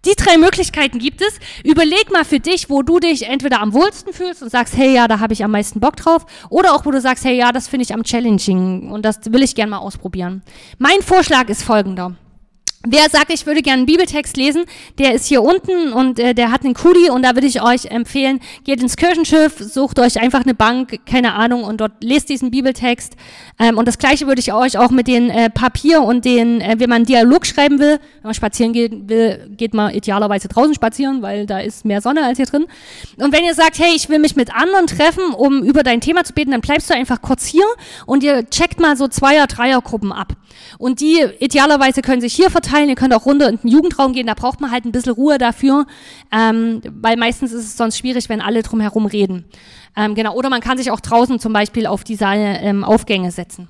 Die 0.04 0.14
drei 0.16 0.36
Möglichkeiten 0.36 0.98
gibt 0.98 1.22
es. 1.22 1.38
Überleg 1.62 2.12
mal 2.12 2.24
für 2.24 2.40
dich, 2.40 2.68
wo 2.68 2.82
du 2.82 2.98
dich 2.98 3.26
entweder 3.26 3.60
am 3.60 3.72
wohlsten 3.72 4.12
fühlst 4.12 4.42
und 4.42 4.50
sagst, 4.50 4.76
hey, 4.76 4.94
ja, 4.94 5.08
da 5.08 5.20
habe 5.20 5.32
ich 5.32 5.44
am 5.44 5.52
meisten 5.52 5.80
Bock 5.80 5.96
drauf. 5.96 6.26
Oder 6.50 6.74
auch, 6.74 6.84
wo 6.84 6.90
du 6.90 7.00
sagst, 7.00 7.24
hey, 7.24 7.36
ja, 7.36 7.52
das 7.52 7.68
finde 7.68 7.84
ich 7.84 7.94
am 7.94 8.02
challenging 8.02 8.90
und 8.90 9.04
das 9.04 9.20
will 9.26 9.42
ich 9.42 9.54
gerne 9.54 9.70
mal 9.70 9.78
ausprobieren. 9.78 10.42
Mein 10.78 11.00
Vorschlag 11.00 11.48
ist 11.48 11.62
folgender. 11.62 12.16
Wer 12.86 13.08
sagt, 13.08 13.32
ich 13.32 13.46
würde 13.46 13.62
gerne 13.62 13.78
einen 13.78 13.86
Bibeltext 13.86 14.36
lesen, 14.36 14.66
der 14.98 15.14
ist 15.14 15.24
hier 15.24 15.42
unten 15.42 15.94
und 15.94 16.18
äh, 16.18 16.34
der 16.34 16.52
hat 16.52 16.64
einen 16.64 16.74
Kudi 16.74 17.08
und 17.08 17.22
da 17.22 17.34
würde 17.34 17.46
ich 17.46 17.62
euch 17.62 17.86
empfehlen, 17.86 18.40
geht 18.64 18.82
ins 18.82 18.96
Kirchenschiff, 18.96 19.54
sucht 19.58 19.98
euch 19.98 20.20
einfach 20.20 20.42
eine 20.42 20.52
Bank, 20.52 21.00
keine 21.06 21.32
Ahnung, 21.32 21.64
und 21.64 21.80
dort 21.80 21.92
lest 22.02 22.28
diesen 22.28 22.50
Bibeltext. 22.50 23.14
Ähm, 23.58 23.78
und 23.78 23.88
das 23.88 23.96
gleiche 23.96 24.26
würde 24.26 24.40
ich 24.40 24.52
euch 24.52 24.76
auch 24.76 24.90
mit 24.90 25.06
den 25.06 25.30
äh, 25.30 25.48
Papier 25.48 26.02
und 26.02 26.26
den, 26.26 26.60
äh, 26.60 26.74
wenn 26.76 26.90
man 26.90 26.96
einen 26.96 27.06
Dialog 27.06 27.46
schreiben 27.46 27.78
will, 27.78 27.92
wenn 28.20 28.22
man 28.22 28.34
spazieren 28.34 28.74
gehen 28.74 29.08
will, 29.08 29.48
geht 29.56 29.72
man 29.72 29.94
idealerweise 29.94 30.48
draußen 30.48 30.74
spazieren, 30.74 31.22
weil 31.22 31.46
da 31.46 31.60
ist 31.60 31.86
mehr 31.86 32.02
Sonne 32.02 32.22
als 32.22 32.36
hier 32.36 32.46
drin. 32.46 32.66
Und 33.16 33.32
wenn 33.32 33.44
ihr 33.44 33.54
sagt, 33.54 33.78
hey, 33.78 33.94
ich 33.96 34.10
will 34.10 34.18
mich 34.18 34.36
mit 34.36 34.54
anderen 34.54 34.86
treffen, 34.86 35.32
um 35.32 35.62
über 35.62 35.84
dein 35.84 36.02
Thema 36.02 36.22
zu 36.24 36.34
beten, 36.34 36.50
dann 36.50 36.60
bleibst 36.60 36.90
du 36.90 36.94
einfach 36.94 37.22
kurz 37.22 37.46
hier 37.46 37.64
und 38.04 38.22
ihr 38.22 38.46
checkt 38.50 38.78
mal 38.78 38.94
so 38.94 39.08
Zweier-, 39.08 39.46
Dreiergruppen 39.46 40.12
ab. 40.12 40.34
Und 40.76 41.00
die 41.00 41.24
idealerweise 41.38 42.02
können 42.02 42.20
sich 42.20 42.34
hier 42.34 42.50
verteilen, 42.50 42.73
ihr 42.82 42.94
könnt 42.94 43.14
auch 43.14 43.26
runter 43.26 43.48
in 43.48 43.58
den 43.58 43.68
Jugendraum 43.68 44.12
gehen, 44.12 44.26
da 44.26 44.34
braucht 44.34 44.60
man 44.60 44.70
halt 44.70 44.84
ein 44.84 44.92
bisschen 44.92 45.12
Ruhe 45.12 45.38
dafür, 45.38 45.86
ähm, 46.32 46.80
weil 46.90 47.16
meistens 47.16 47.52
ist 47.52 47.64
es 47.64 47.76
sonst 47.76 47.98
schwierig, 47.98 48.28
wenn 48.28 48.40
alle 48.40 48.62
drumherum 48.62 49.06
reden. 49.06 49.44
Ähm, 49.96 50.14
genau, 50.14 50.34
oder 50.34 50.50
man 50.50 50.60
kann 50.60 50.78
sich 50.78 50.90
auch 50.90 51.00
draußen 51.00 51.38
zum 51.38 51.52
Beispiel 51.52 51.86
auf 51.86 52.04
diese 52.04 52.26
ähm, 52.26 52.84
Aufgänge 52.84 53.30
setzen. 53.30 53.68